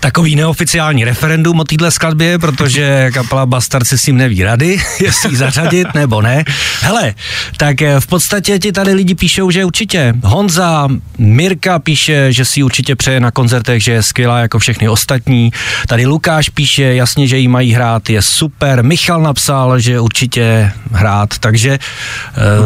Takový 0.00 0.36
neoficiální 0.36 1.04
referendum 1.04 1.60
o 1.60 1.64
této 1.64 1.90
skladbě, 1.90 2.38
protože 2.38 3.10
kapela 3.14 3.46
Bastard 3.46 3.86
si 3.86 3.98
s 3.98 4.02
tím 4.02 4.16
neví 4.16 4.44
rady, 4.44 4.78
jestli 5.00 5.30
ji 5.30 5.36
zařadit 5.36 5.88
nebo 5.94 6.22
ne. 6.22 6.44
Hele, 6.80 7.14
tak 7.56 7.76
v 7.98 8.06
podstatě 8.06 8.58
ti 8.58 8.72
tady 8.72 8.92
lidi 8.92 9.14
píšou, 9.14 9.50
že 9.50 9.64
určitě. 9.64 10.14
Honza, 10.22 10.88
Mirka 11.18 11.78
píše, 11.78 12.32
že 12.32 12.44
si 12.44 12.62
určitě 12.62 12.96
přeje 12.96 13.23
na 13.24 13.30
koncertech, 13.30 13.82
že 13.82 13.92
je 13.92 14.02
skvělá 14.02 14.38
jako 14.38 14.58
všechny 14.58 14.88
ostatní. 14.88 15.52
Tady 15.86 16.06
Lukáš 16.06 16.48
píše 16.48 16.82
jasně, 16.82 17.26
že 17.26 17.38
jí 17.38 17.48
mají 17.48 17.72
hrát, 17.72 18.10
je 18.10 18.22
super. 18.22 18.84
Michal 18.84 19.22
napsal, 19.22 19.80
že 19.80 20.00
určitě 20.00 20.72
hrát, 20.92 21.38
takže 21.38 21.78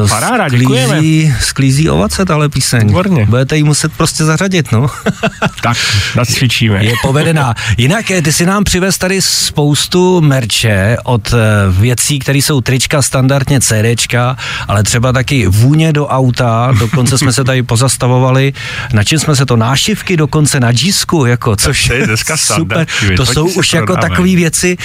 no, 0.01 0.09
paráda, 0.09 0.49
sklízí, 0.49 1.35
sklízí 1.41 1.91
ovace 1.91 2.25
tahle 2.25 2.49
píseň. 2.49 2.87
Výborně. 2.87 3.27
Budete 3.27 3.57
ji 3.57 3.63
muset 3.63 3.93
prostě 3.93 4.25
zařadit, 4.25 4.73
no. 4.73 4.87
tak, 5.63 5.77
nacvičíme. 6.17 6.85
Je 6.85 6.93
povedená. 7.03 7.55
Jinak 7.77 8.07
ty 8.25 8.33
si 8.33 8.47
nám 8.47 8.65
přivez 8.65 8.99
tady 8.99 9.23
spoustu 9.23 10.21
merče 10.21 10.97
od 11.05 11.35
věcí, 11.71 12.19
které 12.19 12.39
jsou 12.39 12.61
trička, 12.61 13.03
standardně 13.03 13.61
CDčka, 13.61 14.37
ale 14.69 14.83
třeba 14.83 15.13
taky 15.13 15.47
vůně 15.47 15.93
do 15.93 16.07
auta, 16.07 16.73
dokonce 16.79 17.19
jsme 17.19 17.33
se 17.33 17.45
tady 17.45 17.63
pozastavovali, 17.63 18.53
na 18.93 19.05
čem 19.05 19.19
jsme 19.19 19.37
se 19.37 19.47
to 19.47 19.57
nášivky 19.57 20.17
dokonce 20.17 20.48
na 20.55 20.73
džísku, 20.73 21.27
jako, 21.27 21.57
což 21.57 21.89
to 21.89 21.95
je 21.95 22.07
dneska 22.07 22.37
super, 22.57 22.87
to 23.17 23.27
jsou 23.27 23.49
už 23.49 23.73
jako 23.73 23.97
takové 23.97 24.37
věci, 24.37 24.77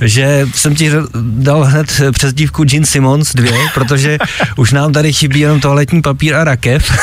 že 0.00 0.48
jsem 0.54 0.74
ti 0.74 0.90
dal 1.20 1.64
hned 1.64 2.00
přes 2.12 2.34
dívku 2.34 2.64
Jean 2.72 2.84
Simmons 2.84 3.32
dvě, 3.34 3.58
protože 3.74 4.18
už 4.56 4.72
nám 4.72 4.92
tady 4.92 5.12
chybí 5.12 5.40
jenom 5.40 5.60
toaletní 5.60 6.02
papír 6.02 6.34
a 6.34 6.44
rakev. 6.44 6.92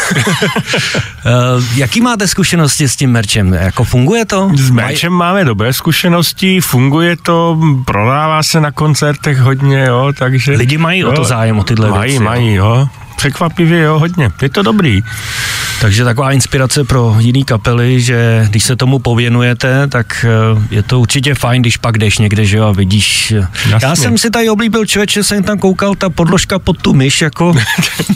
Eh, 1.25 1.31
jaký 1.75 2.01
máte 2.01 2.27
zkušenosti 2.27 2.89
s 2.89 2.95
tím 2.95 3.11
merčem? 3.11 3.53
Jako 3.53 3.83
funguje 3.83 4.25
to? 4.25 4.51
S 4.55 4.69
merčem 4.69 5.13
máme 5.13 5.45
dobré 5.45 5.73
zkušenosti, 5.73 6.61
funguje 6.61 7.17
to, 7.17 7.59
prodává 7.85 8.43
se 8.43 8.61
na 8.61 8.71
koncertech 8.71 9.37
hodně, 9.37 9.85
jo, 9.87 10.13
takže... 10.17 10.51
Lidi 10.51 10.77
mají 10.77 10.99
jo, 10.99 11.09
o 11.09 11.15
to 11.15 11.23
zájem, 11.23 11.59
o 11.59 11.63
tyhle 11.63 11.89
mají, 11.89 12.11
věci. 12.11 12.23
Mají, 12.23 12.53
jo 12.53 12.87
překvapivě 13.19 13.79
jo, 13.81 13.99
hodně. 13.99 14.31
Je 14.41 14.49
to 14.49 14.63
dobrý. 14.63 15.01
Takže 15.81 16.03
taková 16.03 16.31
inspirace 16.31 16.83
pro 16.83 17.15
jiný 17.19 17.43
kapely, 17.43 18.01
že 18.01 18.47
když 18.49 18.63
se 18.63 18.75
tomu 18.75 18.99
pověnujete, 18.99 19.87
tak 19.87 20.25
eh, 20.25 20.75
je 20.75 20.83
to 20.83 20.99
určitě 20.99 21.35
fajn, 21.35 21.61
když 21.61 21.77
pak 21.77 21.97
jdeš 21.97 22.17
někde, 22.17 22.45
že 22.45 22.57
jo, 22.57 22.65
a 22.67 22.71
vidíš. 22.71 23.31
Eh, 23.31 23.47
Jasně. 23.69 23.87
Já 23.87 23.95
jsem 23.95 24.17
si 24.17 24.29
tady 24.29 24.49
oblíbil 24.49 24.85
člověče, 24.85 25.23
jsem 25.23 25.43
tam 25.43 25.57
koukal, 25.57 25.95
ta 25.95 26.09
podložka 26.09 26.59
pod 26.59 26.81
tu 26.81 26.93
myš, 26.93 27.21
jako 27.21 27.53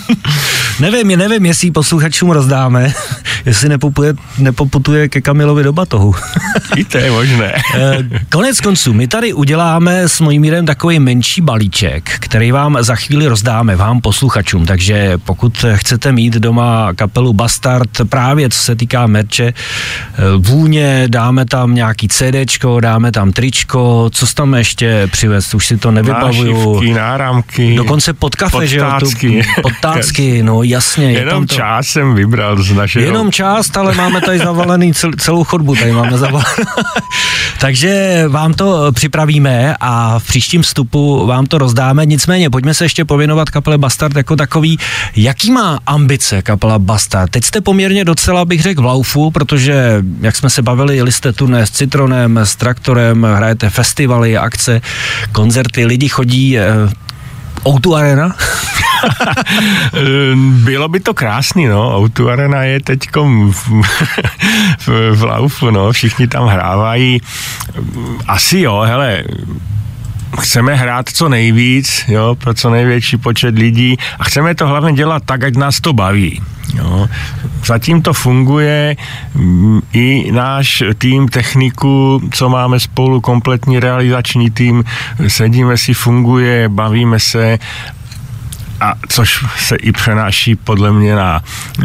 nevím, 0.80 1.08
nevím, 1.08 1.46
jestli 1.46 1.72
posluchačům 1.72 2.32
rozdáme, 2.32 2.94
jestli 3.46 3.70
nepopuje, 3.70 4.14
nepoputuje 4.38 5.10
ke 5.10 5.22
Kamilovi 5.22 5.64
do 5.64 5.74
batohu. 5.74 6.16
I 6.76 6.84
to 6.84 6.98
je 6.98 7.12
možné. 7.12 7.54
Eh, 7.76 7.98
konec 8.30 8.62
konců, 8.62 8.94
my 8.94 9.08
tady 9.08 9.34
uděláme 9.34 10.10
s 10.10 10.20
mojím 10.20 10.42
mírem 10.42 10.66
takový 10.66 11.00
menší 11.00 11.42
balíček, 11.42 12.10
který 12.20 12.52
vám 12.52 12.78
za 12.80 12.96
chvíli 12.96 13.28
rozdáme, 13.28 13.76
vám 13.76 14.02
posluchačům, 14.02 14.66
takže 14.66 14.93
takže 14.94 15.18
pokud 15.18 15.66
chcete 15.76 16.12
mít 16.12 16.34
doma 16.34 16.94
kapelu 16.96 17.34
Bastard, 17.34 17.90
právě 18.10 18.50
co 18.50 18.60
se 18.60 18.76
týká 18.76 19.08
merče, 19.08 19.44
eh, 19.44 19.54
vůně, 20.38 21.04
dáme 21.08 21.46
tam 21.46 21.76
nějaký 21.76 22.08
CDčko, 22.08 22.80
dáme 22.80 23.12
tam 23.12 23.32
tričko, 23.32 24.10
co 24.14 24.26
tam 24.34 24.54
ještě 24.54 25.08
přivést, 25.12 25.54
už 25.54 25.66
si 25.68 25.78
to 25.78 25.92
nevybavuju. 25.92 26.74
Nášivky, 26.74 26.94
náramky. 26.94 27.76
Dokonce 27.76 28.14
pod 28.14 28.36
kafe, 28.36 28.58
podtácky. 28.58 29.30
že 29.30 29.38
jo? 29.38 29.44
Tu, 29.56 29.62
podtácky, 29.62 30.44
no 30.44 30.64
jasně. 30.64 31.12
Jenom 31.12 31.44
je 31.44 31.48
to... 31.48 31.56
část 31.56 31.88
jsem 31.88 32.16
vybral 32.16 32.64
z 32.64 32.72
našeho. 32.72 33.06
Jenom 33.06 33.32
část, 33.32 33.78
ale 33.78 33.96
máme 33.96 34.22
tady 34.22 34.40
zavalený 34.40 34.94
cel, 34.94 35.12
celou 35.18 35.44
chodbu, 35.44 35.76
tady 35.76 35.92
máme 35.92 36.18
zavalenou. 36.18 36.46
Takže 37.60 38.24
vám 38.28 38.54
to 38.54 38.92
připravíme 38.92 39.76
a 39.80 40.20
v 40.20 40.28
příštím 40.28 40.62
vstupu 40.62 41.26
vám 41.28 41.46
to 41.46 41.58
rozdáme. 41.58 42.06
Nicméně, 42.06 42.50
pojďme 42.50 42.74
se 42.74 42.86
ještě 42.86 43.06
pověnovat 43.06 43.50
kapele 43.50 43.78
Bastard 43.78 44.16
jako 44.16 44.36
takový. 44.36 44.80
Jaký 45.16 45.52
má 45.52 45.80
ambice 45.86 46.42
kapela 46.42 46.80
Bastard? 46.80 47.32
Teď 47.32 47.44
jste 47.44 47.62
poměrně 47.62 48.06
docela, 48.06 48.46
bych 48.46 48.62
řekl, 48.62 48.82
v 48.82 48.86
laufu, 48.86 49.32
protože, 49.32 50.04
jak 50.22 50.36
jsme 50.36 50.50
se 50.50 50.62
bavili, 50.62 50.96
jeli 50.96 51.12
jste 51.12 51.34
turné 51.34 51.66
s 51.66 51.72
Citronem, 51.72 52.38
s 52.38 52.56
Traktorem, 52.56 53.28
hrajete 53.36 53.70
festivaly, 53.70 54.38
akce, 54.38 54.82
koncerty, 55.32 55.86
lidi 55.86 56.10
chodí 56.10 56.58
eh, 56.58 56.66
O2 57.64 57.96
Arena? 57.96 58.36
Bylo 60.64 60.88
by 60.88 61.00
to 61.00 61.14
krásný, 61.14 61.66
no. 61.66 61.98
Outu 62.00 62.30
Arena 62.30 62.64
je 62.64 62.80
teď 62.82 63.00
v, 63.52 63.70
v, 64.80 65.16
v 65.16 65.24
laufu, 65.24 65.70
no. 65.72 65.92
Všichni 65.92 66.28
tam 66.28 66.48
hrávají. 66.48 67.22
Asi 68.28 68.60
jo, 68.60 68.84
hele, 68.88 69.24
chceme 70.40 70.76
hrát 70.76 71.10
co 71.10 71.30
nejvíc, 71.30 72.06
jo, 72.08 72.36
pro 72.36 72.54
co 72.54 72.70
největší 72.70 73.18
počet 73.18 73.58
lidí 73.58 73.98
a 74.20 74.24
chceme 74.24 74.56
to 74.56 74.68
hlavně 74.68 74.94
dělat 74.94 75.24
tak, 75.26 75.44
ať 75.44 75.56
nás 75.56 75.82
to 75.82 75.94
baví. 75.94 76.42
Jo. 76.74 77.10
Zatím 77.66 78.02
to 78.02 78.14
funguje, 78.14 78.96
mm, 79.36 79.82
i 79.94 80.32
náš 80.32 80.84
tým 80.98 81.28
techniku, 81.28 82.22
co 82.32 82.50
máme 82.50 82.80
spolu, 82.80 83.22
kompletní 83.22 83.80
realizační 83.80 84.52
tým, 84.52 84.84
sedíme 85.28 85.78
si, 85.78 85.94
funguje, 85.94 86.70
bavíme 86.70 87.20
se 87.20 87.60
a 88.82 88.94
což 89.10 89.46
se 89.58 89.76
i 89.76 89.92
přenáší 89.92 90.56
podle 90.56 90.92
mě 90.92 91.16
na 91.16 91.42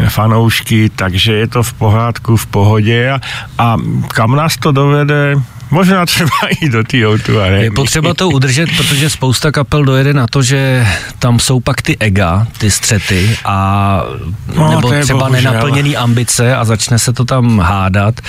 fanoušky, 0.08 0.90
takže 0.96 1.32
je 1.32 1.48
to 1.48 1.62
v 1.62 1.72
pohádku, 1.72 2.36
v 2.36 2.46
pohodě 2.46 3.10
a, 3.10 3.20
a 3.58 3.76
kam 4.08 4.36
nás 4.36 4.56
to 4.56 4.72
dovede, 4.72 5.34
Možná 5.70 6.06
třeba 6.06 6.30
i 6.60 6.68
do 6.68 6.84
té 6.84 6.98
areny. 7.42 7.64
Je 7.64 7.70
potřeba 7.70 8.14
to 8.14 8.28
udržet, 8.28 8.68
protože 8.76 9.10
spousta 9.10 9.52
kapel 9.52 9.84
dojede 9.84 10.14
na 10.14 10.26
to, 10.26 10.42
že 10.42 10.86
tam 11.18 11.38
jsou 11.40 11.60
pak 11.60 11.82
ty 11.82 11.96
ega, 11.98 12.46
ty 12.58 12.70
střety 12.70 13.36
a 13.44 14.02
no, 14.54 14.70
nebo 14.70 14.90
třeba 15.00 15.18
bohužel. 15.18 15.42
nenaplněný 15.52 15.96
ambice 15.96 16.56
a 16.56 16.64
začne 16.64 16.98
se 16.98 17.12
to 17.12 17.24
tam 17.24 17.58
hádat 17.58 18.20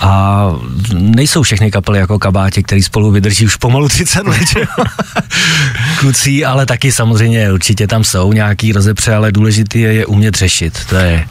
a 0.00 0.46
nejsou 0.92 1.42
všechny 1.42 1.70
kapely 1.70 1.98
jako 1.98 2.18
kabáti, 2.18 2.62
který 2.62 2.82
spolu 2.82 3.10
vydrží 3.10 3.46
už 3.46 3.56
pomalu 3.56 3.88
30 3.88 4.26
let, 4.26 4.48
Kucí, 6.00 6.44
ale 6.44 6.66
taky 6.66 6.92
samozřejmě 6.92 7.52
určitě 7.52 7.86
tam 7.86 8.04
jsou 8.04 8.32
nějaký 8.32 8.72
rozepře, 8.72 9.14
ale 9.14 9.32
důležitý 9.32 9.80
je 9.80 9.92
je 9.92 10.06
umět 10.06 10.34
řešit. 10.34 10.78
To 10.88 10.96
je, 10.96 11.26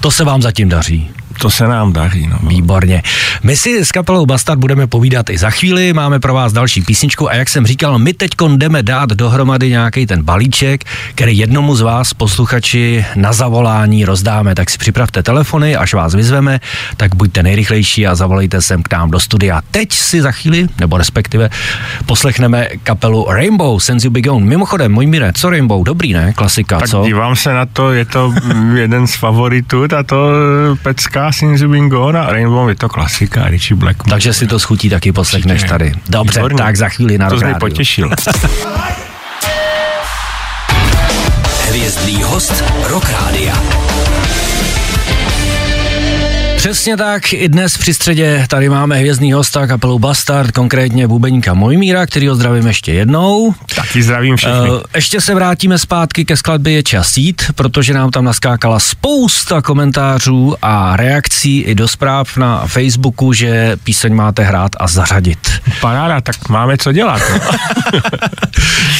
to 0.00 0.10
se 0.10 0.24
vám 0.24 0.42
zatím 0.42 0.68
daří. 0.68 1.10
To 1.38 1.50
se 1.50 1.68
nám 1.68 1.92
daří. 1.92 2.26
No. 2.26 2.38
Výborně. 2.48 3.02
My 3.42 3.56
si 3.56 3.84
s 3.84 3.92
kapelou 3.92 4.26
Bastard 4.26 4.58
budeme 4.58 4.86
povídat 4.86 5.30
i 5.30 5.38
za 5.38 5.50
chvíli, 5.50 5.92
máme 5.92 6.20
pro 6.20 6.34
vás 6.34 6.52
další 6.52 6.82
písničku 6.82 7.30
a 7.30 7.34
jak 7.34 7.48
jsem 7.48 7.66
říkal, 7.66 7.98
my 7.98 8.12
teď 8.12 8.30
jdeme 8.56 8.82
dát 8.82 9.08
dohromady 9.10 9.70
nějaký 9.70 10.06
ten 10.06 10.22
balíček, 10.22 10.84
který 11.14 11.38
jednomu 11.38 11.74
z 11.74 11.80
vás, 11.80 12.14
posluchači, 12.14 13.04
na 13.14 13.32
zavolání 13.32 14.04
rozdáme. 14.04 14.54
Tak 14.54 14.70
si 14.70 14.78
připravte 14.78 15.22
telefony, 15.22 15.76
až 15.76 15.94
vás 15.94 16.14
vyzveme, 16.14 16.60
tak 16.96 17.14
buďte 17.14 17.42
nejrychlejší 17.42 18.06
a 18.06 18.14
zavolejte 18.14 18.62
sem 18.62 18.82
k 18.82 18.92
nám 18.92 19.10
do 19.10 19.20
studia. 19.20 19.62
Teď 19.70 19.92
si 19.92 20.22
za 20.22 20.30
chvíli, 20.32 20.68
nebo 20.80 20.98
respektive 20.98 21.50
poslechneme 22.06 22.68
kapelu 22.82 23.26
Rainbow, 23.30 23.78
Sense 23.78 24.06
You 24.06 24.10
Be 24.10 24.20
Gone. 24.20 24.46
Mimochodem, 24.46 24.92
můj 24.92 25.06
mire, 25.06 25.32
co 25.34 25.50
Rainbow? 25.50 25.84
Dobrý, 25.84 26.12
ne? 26.12 26.32
Klasika, 26.32 26.78
tak 26.78 26.88
co? 26.88 27.02
dívám 27.04 27.36
se 27.36 27.52
na 27.52 27.66
to, 27.66 27.92
je 27.92 28.04
to 28.04 28.34
jeden 28.74 29.06
z 29.06 29.14
favoritů, 29.14 29.88
to 30.06 30.16
pecka 30.82 31.31
Since 31.32 31.68
Been 31.68 31.88
Gone 31.88 32.20
a 32.20 32.32
Rainbow 32.32 32.68
je 32.68 32.74
to 32.74 32.88
klasika, 32.88 33.48
Richie 33.48 33.76
Blackmore. 33.76 34.10
Takže 34.10 34.34
si 34.34 34.46
to 34.46 34.58
schutí 34.58 34.90
taky 34.90 35.12
poslechneš 35.12 35.62
tady. 35.62 35.92
Dobře, 36.08 36.40
Výborně. 36.40 36.58
tak 36.58 36.76
za 36.76 36.88
chvíli 36.88 37.18
na 37.18 37.28
To 37.30 37.38
jsi 37.38 37.54
potěšil. 37.60 38.10
Hvězdný 41.68 42.22
host 42.22 42.64
Rock 42.88 43.10
Rádia. 43.10 43.81
Přesně 46.62 46.96
tak, 46.96 47.32
i 47.32 47.48
dnes 47.48 47.78
při 47.78 47.94
středě 47.94 48.46
tady 48.48 48.68
máme 48.68 48.96
hvězdný 48.96 49.32
hosta 49.32 49.66
kapelu 49.66 49.98
Bastard, 49.98 50.50
konkrétně 50.50 51.08
bubeníka 51.08 51.54
Mojmíra, 51.54 52.06
který 52.06 52.28
ho 52.28 52.34
zdravím 52.34 52.66
ještě 52.66 52.92
jednou. 52.92 53.54
Taky 53.74 54.02
zdravím 54.02 54.36
všechny. 54.36 54.70
Uh, 54.70 54.80
ještě 54.94 55.20
se 55.20 55.34
vrátíme 55.34 55.78
zpátky 55.78 56.24
ke 56.24 56.36
skladbě 56.36 56.72
Je 56.72 56.82
čas 56.82 57.16
jít, 57.16 57.42
protože 57.54 57.94
nám 57.94 58.10
tam 58.10 58.24
naskákala 58.24 58.80
spousta 58.80 59.62
komentářů 59.62 60.54
a 60.62 60.96
reakcí 60.96 61.60
i 61.60 61.74
do 61.74 61.88
zpráv 61.88 62.36
na 62.36 62.66
Facebooku, 62.66 63.32
že 63.32 63.76
píseň 63.84 64.14
máte 64.14 64.42
hrát 64.42 64.72
a 64.76 64.86
zařadit. 64.86 65.38
Paráda, 65.80 66.20
tak 66.20 66.48
máme 66.48 66.78
co 66.78 66.92
dělat. 66.92 67.22
No. 67.32 67.40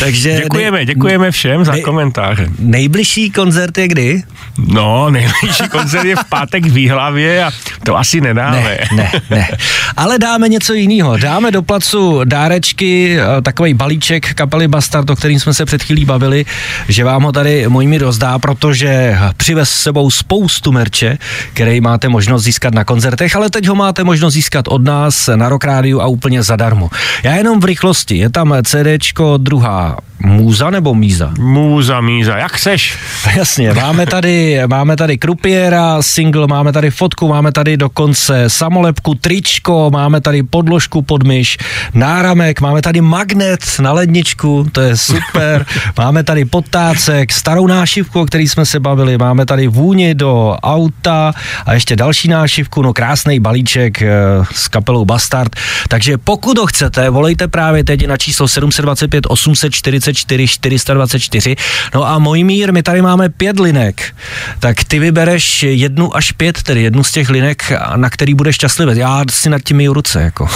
Takže 0.01 0.41
děkujeme, 0.43 0.85
děkujeme 0.85 1.31
všem 1.31 1.65
za 1.65 1.73
nej, 1.73 1.83
komentáře. 1.83 2.47
Nejbližší 2.59 3.31
koncert 3.31 3.79
je 3.79 3.89
kdy? 3.89 4.23
No, 4.59 5.11
nejbližší 5.11 5.69
koncert 5.71 6.05
je 6.05 6.17
v 6.17 6.25
pátek 6.29 6.67
v 6.67 6.73
Výhlavě 6.73 7.45
a 7.45 7.52
to 7.85 7.99
asi 7.99 8.21
nedáme. 8.21 8.63
Ne, 8.63 8.79
ne, 8.93 9.13
ne. 9.31 9.49
Ale 9.97 10.19
dáme 10.19 10.49
něco 10.49 10.73
jiného. 10.73 11.17
Dáme 11.17 11.51
do 11.51 11.63
placu 11.63 12.21
dárečky, 12.25 13.19
eh, 13.19 13.43
takový 13.43 13.75
balíček 13.75 14.35
kapely 14.35 14.69
Bastard, 14.69 15.11
o 15.11 15.17
kterým 15.17 15.41
jsme 15.41 15.55
se 15.55 15.65
před 15.65 15.83
chvílí 15.83 16.05
bavili, 16.05 16.45
že 16.89 17.05
vám 17.05 17.23
ho 17.23 17.33
tady 17.33 17.69
mi 17.69 17.99
rozdá, 17.99 18.39
protože 18.39 19.19
přivez 19.37 19.71
s 19.71 19.83
sebou 19.83 20.11
spoustu 20.11 20.73
merče, 20.73 21.19
který 21.53 21.81
máte 21.81 22.09
možnost 22.09 22.43
získat 22.43 22.75
na 22.75 22.85
koncertech, 22.85 23.37
ale 23.37 23.51
teď 23.51 23.67
ho 23.67 23.75
máte 23.75 24.05
možnost 24.05 24.35
získat 24.35 24.69
od 24.69 24.85
nás 24.85 25.31
na 25.37 25.49
Rock 25.49 25.65
a 26.01 26.07
úplně 26.07 26.43
zadarmo. 26.43 26.91
Já 27.23 27.35
jenom 27.35 27.61
v 27.61 27.65
rychlosti. 27.65 28.17
Je 28.17 28.31
tam 28.31 28.55
CDčko 28.63 29.37
druhá 29.37 29.97
Můza 30.25 30.71
nebo 30.71 30.95
Míza? 30.95 31.33
Můza, 31.39 32.01
Míza, 32.01 32.37
jak 32.37 32.59
seš? 32.59 32.99
Jasně, 33.37 33.73
máme 33.73 34.07
tady, 34.07 34.61
máme 34.67 34.97
tady 34.97 35.19
krupiera, 35.19 36.03
single, 36.03 36.47
máme 36.47 36.73
tady 36.73 36.91
fotku, 36.91 37.29
máme 37.29 37.53
tady 37.53 37.77
dokonce 37.77 38.51
samolepku, 38.51 39.15
tričko, 39.15 39.91
máme 39.93 40.21
tady 40.21 40.43
podložku 40.43 41.03
pod 41.03 41.23
myš, 41.23 41.59
náramek, 41.95 42.61
máme 42.61 42.83
tady 42.83 43.01
magnet 43.01 43.65
na 43.81 43.93
ledničku, 43.93 44.67
to 44.73 44.81
je 44.81 44.97
super, 44.97 45.67
máme 45.99 46.25
tady 46.25 46.45
potácek, 46.45 47.33
starou 47.33 47.67
nášivku, 47.67 48.21
o 48.21 48.27
který 48.27 48.49
jsme 48.49 48.67
se 48.67 48.81
bavili, 48.81 49.19
máme 49.19 49.47
tady 49.47 49.69
vůni 49.69 50.15
do 50.15 50.57
auta 50.63 51.35
a 51.67 51.75
ještě 51.75 51.97
další 51.97 52.29
nášivku, 52.29 52.83
no 52.83 52.93
krásný 52.93 53.41
balíček 53.41 54.03
eh, 54.03 54.11
s 54.53 54.69
kapelou 54.69 55.05
Bastard, 55.05 55.57
takže 55.89 56.19
pokud 56.19 56.59
ho 56.59 56.67
chcete, 56.67 57.11
volejte 57.11 57.49
právě 57.49 57.85
teď 57.85 58.07
na 58.07 58.17
číslo 58.17 58.49
725 58.49 59.25
844 59.29 60.12
424, 60.15 61.57
no 61.95 62.07
a 62.07 62.19
můj 62.19 62.45
mír, 62.45 62.73
my 62.73 62.83
tady 62.83 63.03
máme 63.03 63.29
pět 63.29 63.61
linek, 63.61 64.15
tak 64.59 64.85
ty 64.85 64.99
vybereš 64.99 65.63
jednu 65.63 66.17
až 66.17 66.33
pět, 66.33 66.63
tedy 66.63 66.83
jednu 66.83 67.05
z 67.05 67.11
těch 67.13 67.29
linek, 67.31 67.73
na 67.97 68.11
který 68.11 68.35
budeš 68.35 68.55
šťastlivý. 68.55 68.99
Já 68.99 69.23
si 69.31 69.51
nad 69.51 69.59
tím 69.65 69.77
miju 69.77 69.93
ruce, 69.93 70.23
jako. 70.23 70.49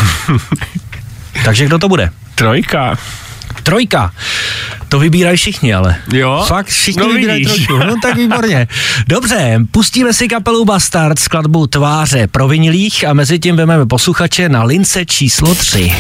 Takže 1.45 1.65
kdo 1.67 1.79
to 1.79 1.89
bude? 1.89 2.11
Trojka. 2.35 2.99
Trojka. 3.63 4.13
To 4.89 4.99
vybírají 4.99 5.37
všichni, 5.37 5.75
ale. 5.75 5.97
Jo? 6.13 6.45
Fakt 6.49 6.67
všichni 6.67 7.03
No 7.03 7.09
vybírají 7.09 7.45
vidíš. 7.45 7.67
trojku. 7.67 7.87
No 7.87 7.95
tak 8.03 8.17
výborně. 8.17 8.69
Dobře, 9.07 9.59
pustíme 9.71 10.13
si 10.13 10.29
kapelu 10.29 10.65
Bastard 10.65 11.19
skladbu 11.19 11.67
Tváře 11.67 12.27
provinilých 12.27 13.05
a 13.07 13.13
mezi 13.13 13.39
tím 13.39 13.57
vezmeme 13.57 13.87
posluchače 13.87 14.49
na 14.49 14.63
lince 14.65 15.05
číslo 15.07 15.55
3. 15.55 15.93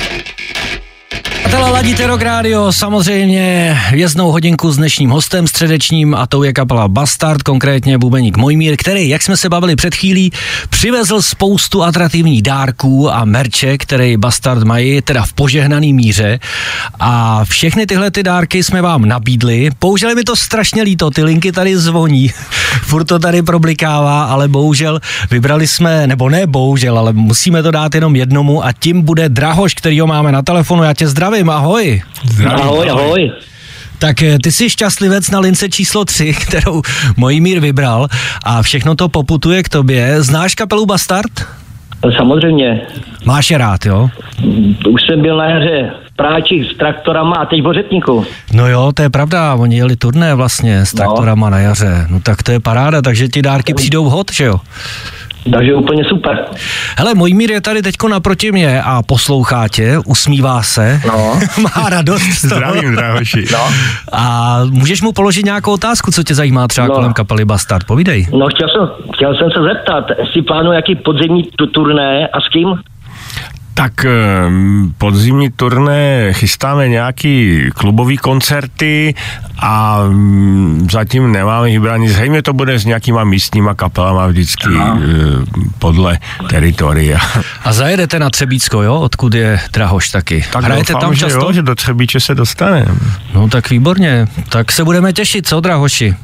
Přátelé, 1.46 1.70
ladíte 1.70 2.06
Rock 2.06 2.22
Radio, 2.22 2.72
samozřejmě 2.72 3.78
věznou 3.92 4.30
hodinku 4.30 4.72
s 4.72 4.76
dnešním 4.76 5.10
hostem 5.10 5.46
středečním 5.46 6.14
a 6.14 6.26
tou 6.26 6.42
je 6.42 6.52
kapela 6.52 6.88
Bastard, 6.88 7.42
konkrétně 7.42 7.98
bubeník 7.98 8.36
Mojmír, 8.36 8.76
který, 8.78 9.08
jak 9.08 9.22
jsme 9.22 9.36
se 9.36 9.48
bavili 9.48 9.76
před 9.76 9.94
chvílí, 9.94 10.32
přivezl 10.70 11.22
spoustu 11.22 11.82
atraktivních 11.82 12.42
dárků 12.42 13.12
a 13.12 13.24
merče, 13.24 13.78
který 13.78 14.16
Bastard 14.16 14.62
mají, 14.62 15.02
teda 15.02 15.22
v 15.22 15.32
požehnaný 15.32 15.92
míře. 15.92 16.38
A 17.00 17.44
všechny 17.44 17.86
tyhle 17.86 18.10
ty 18.10 18.22
dárky 18.22 18.64
jsme 18.64 18.82
vám 18.82 19.04
nabídli. 19.04 19.70
Použili 19.78 20.14
mi 20.14 20.24
to 20.24 20.36
strašně 20.36 20.82
líto, 20.82 21.10
ty 21.10 21.22
linky 21.22 21.52
tady 21.52 21.78
zvoní, 21.78 22.28
furt 22.82 23.04
to 23.04 23.18
tady 23.18 23.42
problikává, 23.42 24.24
ale 24.24 24.48
bohužel 24.48 25.00
vybrali 25.30 25.66
jsme, 25.66 26.06
nebo 26.06 26.28
ne 26.28 26.46
bohužel, 26.46 26.98
ale 26.98 27.12
musíme 27.12 27.62
to 27.62 27.70
dát 27.70 27.94
jenom 27.94 28.16
jednomu 28.16 28.64
a 28.64 28.72
tím 28.72 29.02
bude 29.02 29.28
Drahoš, 29.28 29.74
kterýho 29.74 30.06
máme 30.06 30.32
na 30.32 30.42
telefonu, 30.42 30.82
já 30.82 30.94
tě 30.94 31.08
zdravím, 31.08 31.35
ahoj. 31.44 32.02
Zdravím, 32.24 32.62
Ahoj, 32.62 32.90
ahoj. 32.90 33.32
Tak 33.98 34.22
eh, 34.22 34.38
ty 34.42 34.52
jsi 34.52 34.70
šťastlivec 34.70 35.30
na 35.30 35.38
lince 35.38 35.68
číslo 35.68 36.04
3, 36.04 36.34
kterou 36.46 36.82
Mojmír 37.16 37.60
vybral 37.60 38.08
a 38.44 38.62
všechno 38.62 38.94
to 38.94 39.08
poputuje 39.08 39.62
k 39.62 39.68
tobě. 39.68 40.22
Znáš 40.22 40.54
kapelu 40.54 40.86
Bastard? 40.86 41.32
Samozřejmě. 42.16 42.80
Máš 43.24 43.50
je 43.50 43.58
rád, 43.58 43.86
jo? 43.86 44.08
Už 44.88 45.02
jsem 45.02 45.22
byl 45.22 45.36
na 45.36 45.44
jaře 45.44 45.90
v 46.12 46.16
Práčích 46.16 46.70
s 46.72 46.76
traktorama 46.78 47.36
a 47.36 47.46
teď 47.46 47.62
v 47.62 47.66
Ořetníku. 47.66 48.26
No 48.52 48.68
jo, 48.68 48.92
to 48.94 49.02
je 49.02 49.10
pravda, 49.10 49.54
oni 49.54 49.76
jeli 49.76 49.96
turné 49.96 50.34
vlastně 50.34 50.86
s 50.86 50.92
traktorama 50.94 51.50
na 51.50 51.58
jaře. 51.58 52.06
No 52.10 52.20
tak 52.20 52.42
to 52.42 52.52
je 52.52 52.60
paráda, 52.60 53.02
takže 53.02 53.28
ti 53.28 53.42
dárky 53.42 53.74
přijdou 53.74 54.04
vhod, 54.04 54.32
že 54.32 54.44
jo? 54.44 54.60
Takže 55.52 55.74
úplně 55.74 56.04
super. 56.04 56.44
Hele, 56.98 57.14
Mojmír 57.14 57.50
je 57.50 57.60
tady 57.60 57.82
teďko 57.82 58.08
naproti 58.08 58.52
mě 58.52 58.82
a 58.82 59.02
poslouchá 59.02 59.68
tě, 59.68 59.98
usmívá 60.06 60.62
se, 60.62 61.00
No. 61.06 61.40
má 61.62 61.88
radost. 61.90 62.22
Zdravím, 62.40 62.92
drahoši. 62.96 63.44
No. 63.52 63.58
A 64.12 64.58
můžeš 64.70 65.02
mu 65.02 65.12
položit 65.12 65.44
nějakou 65.44 65.72
otázku, 65.72 66.10
co 66.10 66.22
tě 66.22 66.34
zajímá 66.34 66.68
třeba 66.68 66.86
No. 66.86 66.94
kolem 66.94 67.12
kapely 67.12 67.44
Bastard, 67.44 67.86
povídej. 67.86 68.26
No 68.38 68.46
chtěl 68.46 68.68
jsem, 68.68 68.88
chtěl 69.14 69.34
jsem 69.34 69.50
se 69.50 69.62
zeptat, 69.62 70.04
jestli 70.18 70.42
plánuje 70.42 70.76
jaký 70.76 70.94
podzimní 70.94 71.42
tu- 71.56 71.66
turné 71.66 72.26
a 72.28 72.40
s 72.40 72.48
kým? 72.52 72.68
Tak 73.76 74.04
ehm, 74.04 74.92
podzimní 74.98 75.50
turné 75.50 76.32
chystáme 76.32 76.88
nějaký 76.88 77.62
klubový 77.74 78.16
koncerty 78.16 79.14
a 79.58 79.98
mm, 80.08 80.88
zatím 80.92 81.32
nemáme 81.32 81.66
vybraný. 81.66 82.08
Zřejmě 82.08 82.42
to 82.42 82.52
bude 82.52 82.78
s 82.78 82.84
nějakýma 82.84 83.24
místníma 83.24 83.74
kapelama 83.74 84.26
vždycky 84.26 84.68
eh, 84.78 85.60
podle 85.78 86.18
teritoria. 86.50 87.18
A 87.64 87.72
zajedete 87.72 88.18
na 88.18 88.30
Třebícko, 88.30 88.82
jo? 88.82 88.94
Odkud 89.00 89.34
je 89.34 89.60
Drahoš 89.72 90.08
taky. 90.10 90.44
Tak 90.52 90.64
Hrajete 90.64 90.92
doufám, 90.92 91.00
tam 91.08 91.14
že 91.14 91.20
často? 91.20 91.38
Jo, 91.40 91.52
že 91.52 91.62
do 91.62 91.74
Třebíče 91.74 92.20
se 92.20 92.34
dostaneme. 92.34 92.86
No 93.34 93.48
tak 93.48 93.70
výborně. 93.70 94.26
Tak 94.48 94.72
se 94.72 94.84
budeme 94.84 95.12
těšit, 95.12 95.46
co 95.48 95.60
Drahoši? 95.60 96.14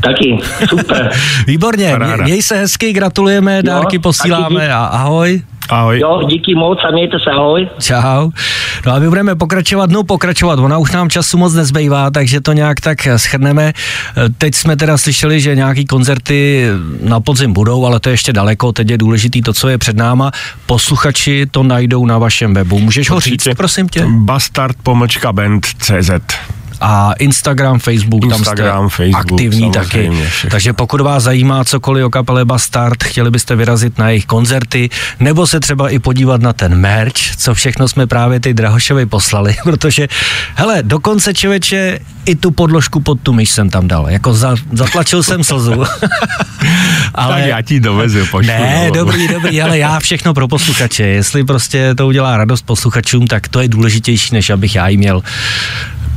Taky, 0.00 0.38
super. 0.68 1.10
Výborně, 1.46 1.90
Paráda. 1.90 2.14
Mě- 2.16 2.24
měj 2.24 2.42
se 2.42 2.56
hezky, 2.56 2.92
gratulujeme, 2.92 3.62
dárky 3.62 3.98
posíláme 3.98 4.60
taky 4.60 4.70
a 4.72 4.84
ahoj. 4.84 5.42
Ahoj. 5.68 6.00
Jo, 6.00 6.22
díky 6.28 6.54
moc 6.54 6.78
a 6.88 6.90
mějte 6.92 7.16
se, 7.24 7.30
ahoj. 7.30 7.68
Čau. 7.80 8.30
No 8.86 8.92
a 8.92 8.98
my 8.98 9.08
budeme 9.08 9.34
pokračovat, 9.36 9.90
no 9.90 10.04
pokračovat, 10.04 10.58
ona 10.58 10.78
už 10.78 10.92
nám 10.92 11.10
času 11.10 11.38
moc 11.38 11.54
nezbývá, 11.54 12.10
takže 12.10 12.40
to 12.40 12.52
nějak 12.52 12.80
tak 12.80 12.98
schrneme. 13.16 13.72
Teď 14.38 14.54
jsme 14.54 14.76
teda 14.76 14.98
slyšeli, 14.98 15.40
že 15.40 15.54
nějaký 15.56 15.84
koncerty 15.84 16.66
na 17.02 17.20
podzim 17.20 17.52
budou, 17.52 17.86
ale 17.86 18.00
to 18.00 18.08
je 18.08 18.12
ještě 18.12 18.32
daleko, 18.32 18.72
teď 18.72 18.90
je 18.90 18.98
důležitý 18.98 19.42
to, 19.42 19.52
co 19.52 19.68
je 19.68 19.78
před 19.78 19.96
náma. 19.96 20.30
Posluchači 20.66 21.46
to 21.50 21.62
najdou 21.62 22.06
na 22.06 22.18
vašem 22.18 22.54
webu. 22.54 22.78
Můžeš 22.78 23.10
ho 23.10 23.20
říct, 23.20 23.48
prosím 23.56 23.88
tě? 23.88 24.06
Bastard 24.08 24.76
pomlčka 24.82 25.32
band 25.32 25.66
CZ. 25.78 26.10
A 26.80 27.12
Instagram, 27.12 27.78
Facebook, 27.78 28.24
Instagram, 28.24 28.76
tam 28.76 28.90
jste 28.90 28.96
Facebook, 28.96 29.32
aktivní 29.32 29.70
taky. 29.70 30.10
všechno. 30.28 30.50
Takže 30.50 30.72
pokud 30.72 31.00
vás 31.00 31.22
zajímá 31.22 31.64
cokoliv 31.64 32.04
o 32.04 32.10
kapele 32.10 32.44
Bastard, 32.44 33.04
chtěli 33.04 33.30
byste 33.30 33.56
vyrazit 33.56 33.98
na 33.98 34.08
jejich 34.08 34.26
koncerty, 34.26 34.90
nebo 35.20 35.46
se 35.46 35.60
třeba 35.60 35.88
i 35.88 35.98
podívat 35.98 36.40
na 36.40 36.52
ten 36.52 36.74
merch, 36.74 37.36
co 37.36 37.54
všechno 37.54 37.88
jsme 37.88 38.06
právě 38.06 38.40
ty 38.40 38.54
Drahošovi 38.54 39.06
poslali, 39.06 39.56
protože, 39.64 40.08
hele, 40.54 40.82
dokonce 40.82 41.34
člověče, 41.34 41.98
i 42.24 42.34
tu 42.34 42.50
podložku 42.50 43.00
pod 43.00 43.20
tu 43.20 43.32
myš 43.32 43.50
jsem 43.50 43.70
tam 43.70 43.88
dal, 43.88 44.06
jako 44.08 44.34
za, 44.34 44.56
zatlačil 44.72 45.22
jsem 45.22 45.44
slzu. 45.44 45.84
Ale... 47.14 47.40
Tak 47.40 47.46
já 47.46 47.62
ti 47.62 47.80
dovezu, 47.80 48.26
pošlu. 48.30 48.46
Ne, 48.46 48.90
dolů. 48.94 49.06
dobrý, 49.06 49.28
dobrý, 49.28 49.62
ale 49.62 49.78
já 49.78 50.00
všechno 50.00 50.34
pro 50.34 50.48
posluchače. 50.48 51.02
Jestli 51.02 51.44
prostě 51.44 51.94
to 51.94 52.06
udělá 52.06 52.36
radost 52.36 52.62
posluchačům, 52.62 53.26
tak 53.26 53.48
to 53.48 53.60
je 53.60 53.68
důležitější, 53.68 54.34
než 54.34 54.50
abych 54.50 54.74
já 54.74 54.88
jí 54.88 54.96
měl 54.96 55.22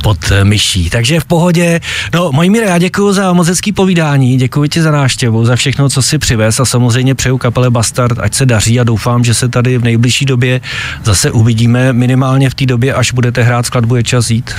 pod 0.02 0.18
eh, 0.30 0.44
myší. 0.44 0.90
Takže 0.90 1.20
v 1.20 1.24
pohodě. 1.24 1.80
No, 2.14 2.32
Mojmíre, 2.32 2.66
já 2.66 2.78
děkuji 2.78 3.12
za 3.12 3.32
moc 3.32 3.48
hezký 3.48 3.72
povídání, 3.72 4.36
děkuji 4.36 4.68
ti 4.68 4.82
za 4.82 4.90
návštěvu, 4.90 5.44
za 5.44 5.56
všechno, 5.56 5.88
co 5.88 6.02
si 6.02 6.18
přivez 6.18 6.60
a 6.60 6.64
samozřejmě 6.64 7.14
přeju 7.14 7.38
kapele 7.38 7.70
Bastard, 7.70 8.18
ať 8.18 8.34
se 8.34 8.46
daří 8.46 8.80
a 8.80 8.84
doufám, 8.84 9.24
že 9.24 9.34
se 9.34 9.48
tady 9.48 9.78
v 9.78 9.84
nejbližší 9.84 10.24
době 10.24 10.60
zase 11.04 11.30
uvidíme, 11.30 11.92
minimálně 11.92 12.50
v 12.50 12.54
té 12.54 12.66
době, 12.66 12.94
až 12.94 13.12
budete 13.12 13.42
hrát 13.42 13.66
skladbu 13.66 13.96
Je 13.96 14.02
čas 14.02 14.30
jít. 14.30 14.50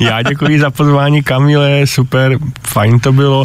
Já 0.00 0.22
děkuji 0.22 0.60
za 0.60 0.70
pozvání, 0.70 1.22
Kamile, 1.22 1.86
super, 1.86 2.38
fajn 2.62 3.00
to 3.00 3.12
bylo. 3.12 3.44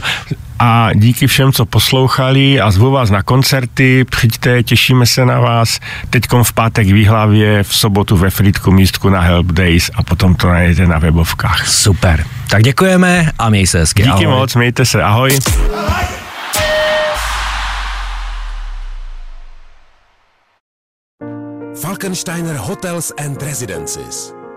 A 0.60 0.90
díky 0.94 1.28
všem, 1.28 1.52
co 1.52 1.66
poslouchali 1.66 2.62
a 2.62 2.72
zvu 2.72 2.92
vás 2.92 3.10
na 3.10 3.24
koncerty, 3.24 4.06
přijďte, 4.06 4.64
těšíme 4.64 5.06
se 5.06 5.26
na 5.26 5.40
vás. 5.40 5.80
Teďkom 6.10 6.44
v 6.44 6.54
pátek 6.54 6.88
v 6.88 6.94
Výhlavě, 6.94 7.64
v 7.64 7.76
sobotu 7.76 8.18
ve 8.18 8.30
Frýdku 8.30 8.72
místku 8.72 9.10
na 9.10 9.22
Help 9.22 9.46
Days 9.48 9.92
a 9.96 10.04
potom 10.04 10.36
to 10.36 10.48
najdete 10.48 10.88
na 10.88 11.00
webovkách. 11.00 11.68
Super. 11.68 12.26
Tak 12.50 12.64
děkujeme 12.64 13.32
a 13.40 13.50
měj 13.50 13.68
se 13.68 13.80
hezky. 13.80 14.04
Díky 14.04 14.26
Ahoj. 14.26 14.40
moc, 14.40 14.56
mějte 14.56 14.86
se, 14.86 15.04
ahoj. 15.04 15.40
Falkensteiner 21.82 22.56
Hotels 22.56 23.12
and 23.26 23.42
Residences. 23.42 24.39